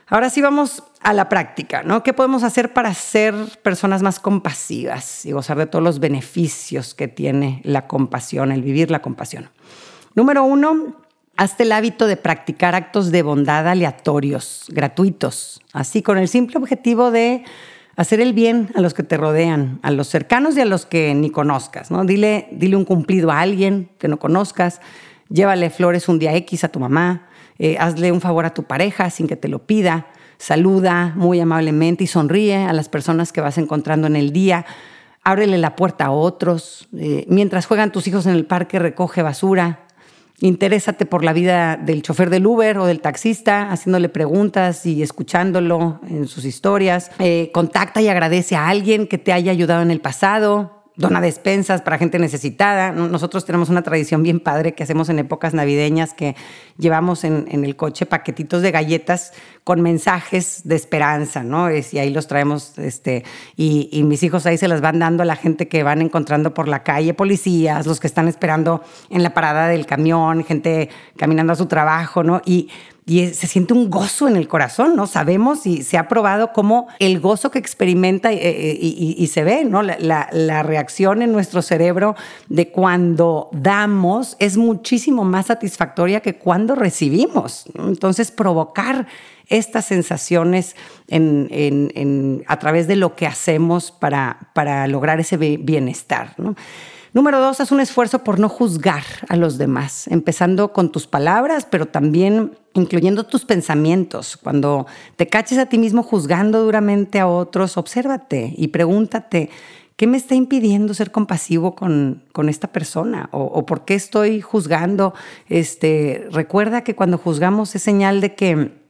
Ahora 0.07 0.31
sí 0.31 0.43
vamos 0.43 0.83
a 1.01 1.13
la 1.13 1.29
práctica, 1.29 1.83
¿no? 1.83 2.03
¿Qué 2.03 2.13
podemos 2.13 2.43
hacer 2.43 2.73
para 2.73 2.93
ser 2.95 3.35
personas 3.63 4.03
más 4.03 4.21
compasivas 4.21 5.25
y 5.27 5.33
gozar 5.33 5.57
de 5.59 5.67
todos 5.67 5.83
los 5.83 5.99
beneficios 5.99 6.95
que 6.95 7.09
tiene 7.09 7.61
la 7.65 7.87
compasión, 7.87 8.53
el 8.53 8.63
vivir 8.63 8.91
la 8.91 9.01
compasión? 9.01 9.49
Número 10.15 10.45
uno, 10.45 10.97
hazte 11.37 11.65
el 11.65 11.73
hábito 11.73 12.07
de 12.07 12.17
practicar 12.17 12.75
actos 12.75 13.11
de 13.11 13.23
bondad 13.23 13.67
aleatorios, 13.67 14.67
gratuitos, 14.69 15.61
así 15.73 16.03
con 16.03 16.19
el 16.19 16.29
simple 16.29 16.59
objetivo 16.59 17.11
de 17.11 17.45
hacer 17.97 18.21
el 18.21 18.33
bien 18.33 18.71
a 18.75 18.81
los 18.81 18.95
que 18.95 19.03
te 19.03 19.17
rodean, 19.17 19.79
a 19.83 19.91
los 19.91 20.09
cercanos 20.09 20.57
y 20.57 20.61
a 20.61 20.65
los 20.65 20.87
que 20.87 21.15
ni 21.15 21.31
conozcas, 21.31 21.91
¿no? 21.91 22.05
Dile, 22.05 22.49
dile 22.53 22.77
un 22.77 22.85
cumplido 22.85 23.31
a 23.31 23.41
alguien 23.41 23.91
que 23.99 24.09
no 24.09 24.19
conozcas, 24.19 24.81
llévale 25.29 25.71
flores 25.71 26.09
un 26.09 26.19
día 26.19 26.35
X 26.35 26.65
a 26.65 26.69
tu 26.69 26.81
mamá, 26.81 27.29
eh, 27.59 27.77
hazle 27.79 28.13
un 28.13 28.21
favor 28.21 28.47
a 28.47 28.55
tu 28.55 28.65
pareja 28.65 29.11
sin 29.11 29.27
que 29.27 29.37
te 29.37 29.49
lo 29.49 29.67
pida, 29.67 30.07
saluda 30.39 31.13
muy 31.17 31.41
amablemente 31.41 32.05
y 32.05 32.07
sonríe 32.07 32.57
a 32.57 32.73
las 32.73 32.89
personas 32.89 33.33
que 33.33 33.41
vas 33.41 33.59
encontrando 33.59 34.07
en 34.07 34.17
el 34.17 34.33
día, 34.33 34.67
ábrele 35.23 35.59
la 35.59 35.77
puerta 35.77 36.07
a 36.07 36.11
otros, 36.11 36.89
eh, 36.97 37.25
mientras 37.29 37.67
juegan 37.67 37.93
tus 37.93 38.07
hijos 38.09 38.27
en 38.27 38.33
el 38.33 38.45
parque 38.45 38.79
recoge 38.79 39.23
basura, 39.23 39.84
Interésate 40.41 41.07
por 41.07 41.25
la 41.25 41.33
vida 41.33 41.77
del 41.77 42.03
chofer 42.03 42.29
del 42.29 42.47
Uber 42.47 42.79
o 42.79 42.87
del 42.87 43.01
taxista, 43.01 43.71
haciéndole 43.71 44.09
preguntas 44.09 44.85
y 44.85 45.03
escuchándolo 45.03 46.01
en 46.09 46.27
sus 46.27 46.45
historias. 46.45 47.11
Eh, 47.21 47.51
contacta 47.55 48.03
y 48.03 48.09
agradece 48.09 48.57
a 48.57 48.69
alguien 48.69 49.07
que 49.07 49.19
te 49.19 49.33
haya 49.33 49.53
ayudado 49.53 49.83
en 49.83 49.91
el 49.91 50.01
pasado 50.01 50.74
dona 50.97 51.21
despensas 51.21 51.83
para 51.83 51.99
gente 51.99 52.19
necesitada. 52.19 52.93
Nosotros 52.93 53.45
tenemos 53.45 53.69
una 53.69 53.83
tradición 53.83 54.23
bien 54.23 54.41
padre 54.41 54.75
que 54.75 54.85
hacemos 54.85 55.09
en 55.09 55.19
épocas 55.19 55.53
navideñas 55.53 56.15
que 56.15 56.37
llevamos 56.79 57.25
en, 57.25 57.47
el 57.65 57.77
coche 57.77 58.07
paquetitos 58.07 58.63
de 58.63 58.71
galletas 58.71 59.33
con 59.65 59.81
mensajes 59.81 60.63
de 60.65 60.77
esperanza, 60.77 61.43
¿no? 61.43 61.69
y 61.71 61.99
ahí 61.99 62.11
los 62.11 62.27
traemos, 62.27 62.79
este, 62.79 63.25
y, 63.57 63.89
y, 63.91 64.03
mis 64.03 64.23
hijos 64.23 64.45
ahí 64.45 64.59
se 64.59 64.69
las 64.69 64.81
van 64.81 64.99
dando 64.99 65.23
a 65.23 65.27
la 65.27 65.37
gente 65.37 65.69
que 65.69 65.83
van 65.83 66.03
encontrando 66.03 66.53
por 66.53 66.69
la 66.69 66.83
calle, 66.83 67.15
policías, 67.15 67.87
los 67.87 67.99
que 67.99 68.07
están 68.07 68.29
esperando 68.29 68.83
en 69.09 69.23
la 69.23 69.33
parada 69.33 69.69
del 69.69 69.87
camión, 69.87 70.45
gente 70.45 70.91
caminando 71.17 71.55
a 71.55 71.57
su 71.57 71.67
trabajo, 71.67 72.23
¿no? 72.23 72.43
Y 72.45 72.69
y 73.07 73.29
se 73.29 73.47
siente 73.47 73.75
un 73.75 73.91
gozo 73.91 74.29
en 74.29 74.37
el 74.37 74.49
corazón, 74.49 74.97
¿no? 74.97 75.07
Sabemos 75.07 75.67
y 75.67 75.83
se 75.83 75.99
ha 75.99 76.09
probado 76.09 76.53
cómo 76.53 76.89
el 76.99 77.21
gozo 77.21 77.51
que 77.51 77.59
experimenta 77.59 78.33
eh, 78.33 78.39
eh, 78.43 78.79
y, 78.81 79.27
se 79.27 79.45
ve, 79.45 79.65
¿no? 79.65 79.83
La, 79.83 80.63
reacción 80.63 81.21
en 81.21 81.31
nuestro 81.31 81.61
cerebro 81.61 82.17
de 82.49 82.71
cuando 82.71 83.51
damos 83.53 84.37
es 84.39 84.57
muchísimo 84.57 85.25
más 85.25 85.47
satisfactoria 85.47 86.21
que 86.21 86.37
cuando 86.37 86.75
recibimos. 86.75 87.67
Entonces, 87.75 88.31
provocar 88.31 89.07
estas 89.49 89.85
sensaciones 89.85 90.75
a 92.47 92.59
través 92.59 92.89
de 92.89 92.97
lo 92.97 93.15
que 93.17 93.27
hacemos 93.27 93.91
para, 93.91 94.51
para 94.55 94.87
lograr 94.87 95.21
ese 95.21 95.37
bienestar, 95.37 96.35
¿no? 96.39 96.55
Número 97.15 97.39
dos, 97.39 97.61
haz 97.61 97.71
un 97.71 97.79
esfuerzo 97.79 98.25
por 98.25 98.41
no 98.41 98.49
juzgar 98.49 99.05
a 99.29 99.37
los 99.37 99.57
demás, 99.57 100.09
empezando 100.09 100.73
con 100.73 100.91
tus 100.91 101.07
palabras, 101.07 101.65
pero 101.65 101.87
también 101.87 102.59
incluyendo 102.73 103.23
tus 103.23 103.45
pensamientos. 103.45 104.37
Cuando 104.37 104.89
te 105.15 105.29
caches 105.29 105.59
a 105.59 105.67
ti 105.67 105.79
mismo 105.79 106.03
juzgando 106.03 106.65
duramente 106.65 107.21
a 107.21 107.29
otros, 107.29 107.77
obsérvate 107.77 108.53
y 108.57 108.67
pregúntate, 108.67 109.49
¿qué 109.95 110.09
me 110.09 110.17
está 110.17 110.35
impidiendo 110.35 110.93
ser 110.93 111.13
compasivo 111.13 111.77
con, 111.77 112.25
con 112.33 112.49
esta 112.49 112.73
persona? 112.73 113.29
O, 113.31 113.45
¿O, 113.45 113.65
por 113.65 113.85
qué 113.85 113.95
estoy 113.95 114.41
juzgando? 114.41 115.15
Este, 115.49 116.27
recuerda 116.33 116.83
que 116.83 116.97
cuando 116.97 117.17
juzgamos 117.17 117.77
es 117.77 117.83
señal 117.85 118.21
de 118.21 118.35
que 118.35 118.84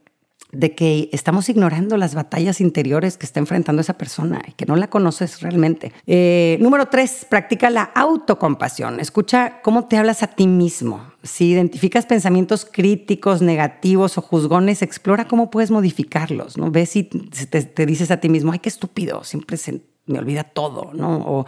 de 0.55 0.75
que 0.75 1.09
estamos 1.11 1.49
ignorando 1.49 1.97
las 1.97 2.15
batallas 2.15 2.61
interiores 2.61 3.17
que 3.17 3.25
está 3.25 3.39
enfrentando 3.39 3.81
esa 3.81 3.97
persona 3.97 4.41
y 4.47 4.51
que 4.53 4.65
no 4.65 4.75
la 4.75 4.87
conoces 4.87 5.41
realmente. 5.41 5.91
Eh, 6.07 6.57
número 6.61 6.87
tres, 6.87 7.25
practica 7.29 7.69
la 7.69 7.83
autocompasión. 7.83 8.99
Escucha 8.99 9.61
cómo 9.61 9.85
te 9.85 9.97
hablas 9.97 10.23
a 10.23 10.27
ti 10.27 10.47
mismo. 10.47 11.01
Si 11.23 11.49
identificas 11.51 12.05
pensamientos 12.05 12.65
críticos, 12.65 13.41
negativos 13.41 14.17
o 14.17 14.21
juzgones, 14.21 14.81
explora 14.81 15.27
cómo 15.27 15.49
puedes 15.49 15.71
modificarlos. 15.71 16.57
¿no? 16.57 16.71
Ve 16.71 16.85
si 16.85 17.03
te, 17.03 17.85
dices 17.85 18.11
a 18.11 18.17
ti 18.17 18.29
mismo, 18.29 18.51
ay, 18.51 18.59
qué 18.59 18.69
estúpido, 18.69 19.23
siempre 19.23 19.57
se 19.57 19.81
me 20.07 20.19
olvida 20.19 20.43
todo, 20.43 20.91
¿no? 20.93 21.47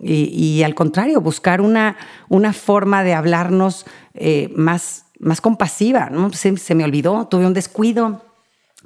y, 0.00 0.62
al 0.62 0.76
contrario, 0.76 1.20
buscar 1.20 1.60
una, 1.60 1.96
una 2.28 2.52
forma 2.52 3.02
de 3.02 3.12
hablarnos 3.12 3.86
eh, 4.14 4.52
más, 4.54 5.06
más 5.18 5.40
compasiva, 5.40 6.08
¿no? 6.08 6.30
se 6.32 6.74
me 6.76 6.84
olvidó, 6.84 7.26
tuve 7.26 7.44
un 7.44 7.54
descuido, 7.54 8.27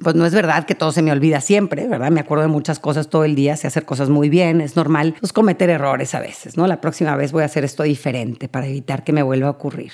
pues 0.03 0.15
no 0.15 0.25
es 0.25 0.33
verdad 0.33 0.65
que 0.65 0.75
todo 0.75 0.91
se 0.91 1.01
me 1.01 1.11
olvida 1.11 1.41
siempre, 1.41 1.87
¿verdad? 1.87 2.11
Me 2.11 2.19
acuerdo 2.19 2.43
de 2.43 2.49
muchas 2.49 2.79
cosas 2.79 3.09
todo 3.09 3.23
el 3.23 3.35
día, 3.35 3.57
sé 3.57 3.67
hacer 3.67 3.85
cosas 3.85 4.09
muy 4.09 4.29
bien, 4.29 4.61
es 4.61 4.75
normal 4.75 5.15
pues, 5.19 5.33
cometer 5.33 5.69
errores 5.69 6.13
a 6.13 6.19
veces, 6.19 6.57
¿no? 6.57 6.67
La 6.67 6.81
próxima 6.81 7.15
vez 7.15 7.31
voy 7.31 7.43
a 7.43 7.45
hacer 7.45 7.63
esto 7.63 7.83
diferente 7.83 8.47
para 8.47 8.67
evitar 8.67 9.03
que 9.03 9.13
me 9.13 9.23
vuelva 9.23 9.47
a 9.47 9.51
ocurrir. 9.51 9.93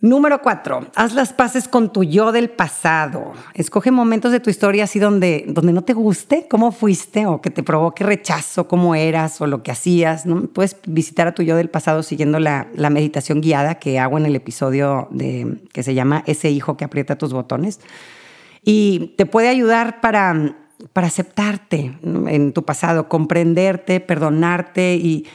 Número 0.00 0.40
cuatro, 0.42 0.86
haz 0.94 1.12
las 1.12 1.32
paces 1.32 1.66
con 1.66 1.92
tu 1.92 2.04
yo 2.04 2.30
del 2.30 2.50
pasado. 2.50 3.32
Escoge 3.54 3.90
momentos 3.90 4.30
de 4.30 4.38
tu 4.38 4.48
historia 4.48 4.84
así 4.84 5.00
donde, 5.00 5.44
donde 5.48 5.72
no 5.72 5.82
te 5.82 5.92
guste 5.92 6.46
cómo 6.48 6.70
fuiste 6.70 7.26
o 7.26 7.40
que 7.40 7.50
te 7.50 7.64
provoque 7.64 8.04
rechazo, 8.04 8.68
cómo 8.68 8.94
eras 8.94 9.40
o 9.40 9.48
lo 9.48 9.64
que 9.64 9.72
hacías. 9.72 10.22
Puedes 10.52 10.76
visitar 10.86 11.26
a 11.26 11.34
tu 11.34 11.42
yo 11.42 11.56
del 11.56 11.68
pasado 11.68 12.04
siguiendo 12.04 12.38
la, 12.38 12.68
la 12.76 12.90
meditación 12.90 13.40
guiada 13.40 13.80
que 13.80 13.98
hago 13.98 14.18
en 14.18 14.26
el 14.26 14.36
episodio 14.36 15.08
de, 15.10 15.64
que 15.72 15.82
se 15.82 15.94
llama 15.94 16.22
Ese 16.26 16.48
hijo 16.48 16.76
que 16.76 16.84
aprieta 16.84 17.18
tus 17.18 17.32
botones 17.32 17.80
y 18.62 19.14
te 19.16 19.26
puede 19.26 19.48
ayudar 19.48 20.00
para, 20.00 20.68
para 20.92 21.06
aceptarte 21.06 21.98
en 22.02 22.52
tu 22.52 22.64
pasado, 22.64 23.08
comprenderte, 23.08 24.00
perdonarte 24.00 24.96
y, 24.96 25.26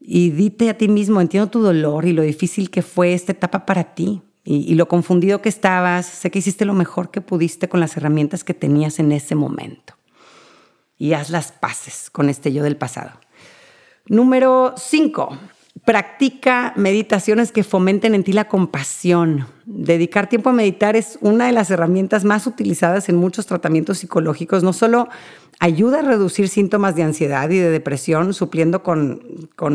y 0.00 0.30
dite 0.30 0.70
a 0.70 0.78
ti 0.78 0.88
mismo, 0.88 1.20
entiendo 1.20 1.50
tu 1.50 1.60
dolor 1.60 2.06
y 2.06 2.12
lo 2.12 2.22
difícil 2.22 2.70
que 2.70 2.82
fue 2.82 3.12
esta 3.12 3.32
etapa 3.32 3.66
para 3.66 3.94
ti 3.94 4.22
y, 4.44 4.70
y, 4.70 4.74
lo 4.74 4.88
confundido 4.88 5.40
que 5.40 5.48
estabas, 5.48 6.06
sé 6.06 6.30
que 6.30 6.40
hiciste 6.40 6.64
lo 6.64 6.74
mejor 6.74 7.10
que 7.10 7.20
pudiste 7.20 7.68
con 7.68 7.78
las 7.78 7.96
herramientas 7.96 8.42
que 8.42 8.54
tenías 8.54 8.98
en 8.98 9.12
ese 9.12 9.36
momento. 9.36 9.94
Y 10.98 11.12
haz 11.12 11.30
las 11.30 11.52
paces 11.52 12.10
con 12.10 12.28
este 12.28 12.52
yo 12.52 12.64
del 12.64 12.76
pasado. 12.76 13.12
Número 14.06 14.74
5. 14.76 15.38
Practica 15.84 16.72
meditaciones 16.76 17.50
que 17.50 17.64
fomenten 17.64 18.14
en 18.14 18.22
ti 18.22 18.32
la 18.32 18.46
compasión. 18.46 19.48
Dedicar 19.66 20.28
tiempo 20.28 20.50
a 20.50 20.52
meditar 20.52 20.94
es 20.94 21.18
una 21.20 21.46
de 21.46 21.52
las 21.52 21.72
herramientas 21.72 22.24
más 22.24 22.46
utilizadas 22.46 23.08
en 23.08 23.16
muchos 23.16 23.46
tratamientos 23.46 23.98
psicológicos. 23.98 24.62
No 24.62 24.72
solo 24.72 25.08
ayuda 25.58 25.98
a 25.98 26.02
reducir 26.02 26.48
síntomas 26.48 26.94
de 26.94 27.02
ansiedad 27.02 27.50
y 27.50 27.58
de 27.58 27.70
depresión, 27.70 28.32
supliendo 28.32 28.84
con, 28.84 29.22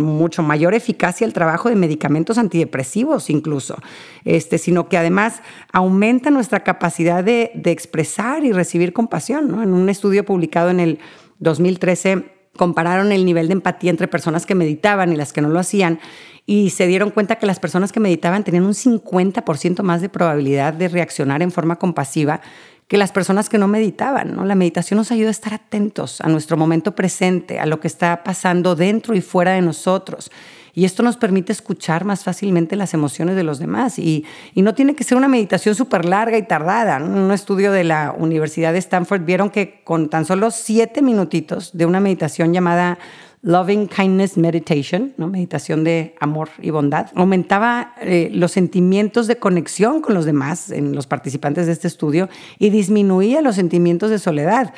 mucho 0.02 0.44
mayor 0.44 0.74
eficacia 0.74 1.26
el 1.26 1.34
trabajo 1.34 1.68
de 1.68 1.76
medicamentos 1.76 2.38
antidepresivos 2.38 3.30
incluso, 3.30 3.76
este, 4.24 4.60
sino 4.60 4.88
que 4.88 4.98
además 4.98 5.42
aumenta 5.74 6.30
nuestra 6.30 6.64
capacidad 6.64 7.22
de, 7.22 7.52
expresar 7.66 8.46
y 8.46 8.54
recibir 8.54 8.94
compasión. 8.94 9.62
En 9.62 9.74
un 9.74 9.90
estudio 9.90 10.26
publicado 10.26 10.70
en 10.70 10.80
el 10.80 11.00
2013, 11.40 12.37
compararon 12.58 13.12
el 13.14 13.26
nivel 13.26 13.48
de 13.48 13.54
empatía 13.54 13.92
entre 13.92 14.08
personas 14.08 14.46
que 14.46 14.56
meditaban 14.56 15.14
y 15.14 15.16
las 15.16 15.32
que 15.32 15.42
no 15.42 15.50
lo 15.50 15.60
hacían 15.60 16.00
y 16.46 16.70
se 16.70 16.88
dieron 16.88 17.12
cuenta 17.12 17.36
que 17.36 17.46
las 17.46 17.60
personas 17.60 17.92
que 17.92 18.00
meditaban 18.00 18.44
tenían 18.44 18.66
un 18.66 18.74
50% 18.74 19.84
más 19.84 20.02
de 20.02 20.10
probabilidad 20.10 20.74
de 20.74 20.88
reaccionar 20.88 21.42
en 21.42 21.52
forma 21.52 21.76
compasiva 21.76 22.42
que 22.88 22.98
las 22.98 23.12
personas 23.12 23.50
que 23.50 23.58
no 23.58 23.68
meditaban. 23.68 24.34
¿no? 24.34 24.46
La 24.46 24.56
meditación 24.56 24.98
nos 24.98 25.12
ayuda 25.12 25.28
a 25.28 25.32
estar 25.32 25.54
atentos 25.54 26.22
a 26.22 26.30
nuestro 26.30 26.56
momento 26.56 26.96
presente, 26.96 27.60
a 27.60 27.66
lo 27.66 27.82
que 27.82 27.88
está 27.88 28.24
pasando 28.24 28.76
dentro 28.76 29.14
y 29.14 29.22
fuera 29.22 29.52
de 29.52 29.62
nosotros. 29.62 30.32
Y 30.78 30.86
esto 30.86 31.02
nos 31.02 31.18
permite 31.18 31.52
escuchar 31.52 32.06
más 32.06 32.24
fácilmente 32.24 32.76
las 32.76 32.94
emociones 32.94 33.36
de 33.36 33.42
los 33.42 33.58
demás. 33.58 33.98
Y, 33.98 34.26
no 34.56 34.76
tiene 34.76 34.94
que 34.94 35.04
ser 35.04 35.18
una 35.18 35.28
meditación 35.28 35.74
súper 35.74 36.06
larga 36.06 36.38
y 36.38 36.44
tardada. 36.44 37.04
Un 37.04 37.32
estudio 37.32 37.72
de 37.72 37.84
la 37.84 38.14
Universidad 38.16 38.74
de 38.74 38.78
Stanford 38.78 39.26
vieron 39.26 39.50
que 39.50 39.82
con 39.84 40.08
tan 40.08 40.26
solo 40.26 40.52
siete 40.52 41.02
minutitos 41.02 41.76
de 41.76 41.88
una 41.88 42.00
meditación 42.00 42.54
llamada 42.54 43.00
Loving 43.42 43.88
Kindness 43.88 44.38
Meditation, 44.38 45.14
¿no? 45.18 45.26
meditación 45.26 45.84
de 45.84 46.14
amor 46.20 46.50
y 46.62 46.70
bondad, 46.70 47.08
aumentaba 47.16 47.96
eh, 48.00 48.30
los 48.32 48.52
sentimientos 48.52 49.26
de 49.26 49.38
conexión 49.38 50.00
con 50.00 50.14
los 50.14 50.26
demás 50.26 50.70
en 50.70 50.94
los 50.94 51.08
participantes 51.08 51.66
de 51.66 51.72
este 51.72 51.88
estudio 51.88 52.30
y 52.60 52.70
disminuía 52.70 53.42
los 53.42 53.56
sentimientos 53.56 54.12
de 54.12 54.20
soledad. 54.20 54.76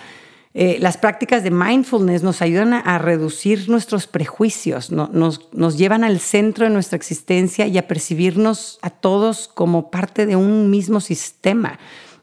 Eh, 0.55 0.77
las 0.79 0.97
prácticas 0.97 1.43
de 1.43 1.51
mindfulness 1.51 2.23
nos 2.23 2.41
ayudan 2.41 2.73
a, 2.73 2.97
reducir 2.97 3.69
nuestros 3.69 4.07
prejuicios, 4.07 4.91
nos, 4.91 5.77
llevan 5.77 6.03
al 6.03 6.19
centro 6.19 6.65
de 6.65 6.71
nuestra 6.71 6.95
existencia 6.95 7.67
y 7.67 7.77
a 7.77 7.87
percibirnos 7.87 8.79
a 8.81 8.89
todos 8.89 9.47
como 9.47 9.91
parte 9.91 10.25
de 10.25 10.35
un 10.35 10.71
mismo 10.71 11.01
sistema, 11.01 11.77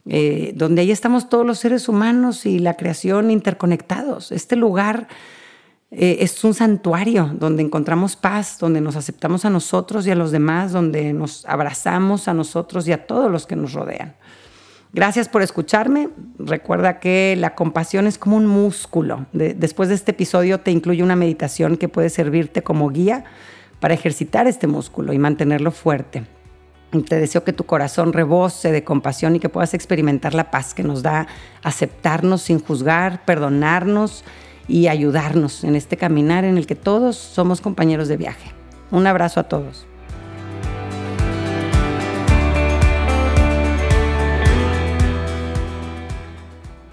eh, 0.06 0.52
donde 0.56 0.82
ahí 0.82 0.90
estamos 0.90 1.28
todos 1.28 1.46
los 1.46 1.60
seres 1.60 1.88
humanos 1.88 2.46
y 2.46 2.58
la 2.58 2.74
creación 2.74 3.30
interconectados. 3.30 4.32
Este 4.32 4.56
lugar 4.56 5.06
eh, 5.92 6.18
es 6.20 6.42
un 6.42 6.52
santuario 6.52 7.30
donde 7.32 7.62
encontramos 7.62 8.16
paz, 8.16 8.58
donde 8.58 8.80
nos 8.80 8.96
aceptamos 8.96 9.44
a 9.44 9.50
nosotros 9.50 10.04
y 10.04 10.10
a 10.10 10.16
los 10.16 10.32
demás, 10.32 10.72
donde 10.72 11.12
nos 11.12 11.46
abrazamos 11.46 12.26
a 12.26 12.34
nosotros 12.34 12.88
y 12.88 12.92
a 12.92 13.06
todos 13.06 13.30
los 13.30 13.46
que 13.46 13.54
nos 13.54 13.72
rodean. 13.72 14.16
Gracias 14.96 15.28
por 15.28 15.42
escucharme. 15.42 16.08
Recuerda 16.38 17.00
que 17.00 17.36
la 17.36 17.54
compasión 17.54 18.06
es 18.06 18.16
como 18.16 18.38
un 18.38 18.46
músculo. 18.46 19.26
después 19.32 19.90
de 19.90 19.94
este 19.94 20.12
episodio 20.12 20.60
te 20.60 20.70
incluye 20.70 21.02
una 21.02 21.16
meditación 21.16 21.76
que 21.76 21.86
puede 21.86 22.08
servirte 22.08 22.62
como 22.62 22.88
guía 22.88 23.24
para 23.78 23.92
ejercitar 23.92 24.46
este 24.46 24.66
músculo 24.66 25.12
y 25.12 25.18
mantenerlo 25.18 25.70
fuerte. 25.70 26.24
Te 27.10 27.20
deseo 27.20 27.44
que 27.44 27.52
tu 27.52 27.66
corazón 27.66 28.14
rebose 28.14 28.72
de 28.72 28.84
compasión 28.84 29.36
y 29.36 29.38
que 29.38 29.50
puedas 29.50 29.74
experimentar 29.74 30.32
la 30.32 30.50
paz 30.50 30.72
que 30.72 30.82
nos 30.82 31.02
da 31.02 31.26
aceptarnos 31.62 32.40
sin 32.40 32.58
juzgar, 32.58 33.22
perdonarnos 33.26 34.24
y 34.66 34.88
ayudarnos 34.88 35.62
en 35.64 35.76
este 35.76 35.98
caminar 35.98 36.46
en 36.46 36.56
el 36.56 36.66
que 36.66 36.74
todos 36.74 37.18
somos 37.18 37.60
compañeros 37.60 38.08
de 38.08 38.16
viaje. 38.16 38.50
Un 38.90 39.06
abrazo 39.06 39.40
a 39.40 39.42
todos. 39.42 39.86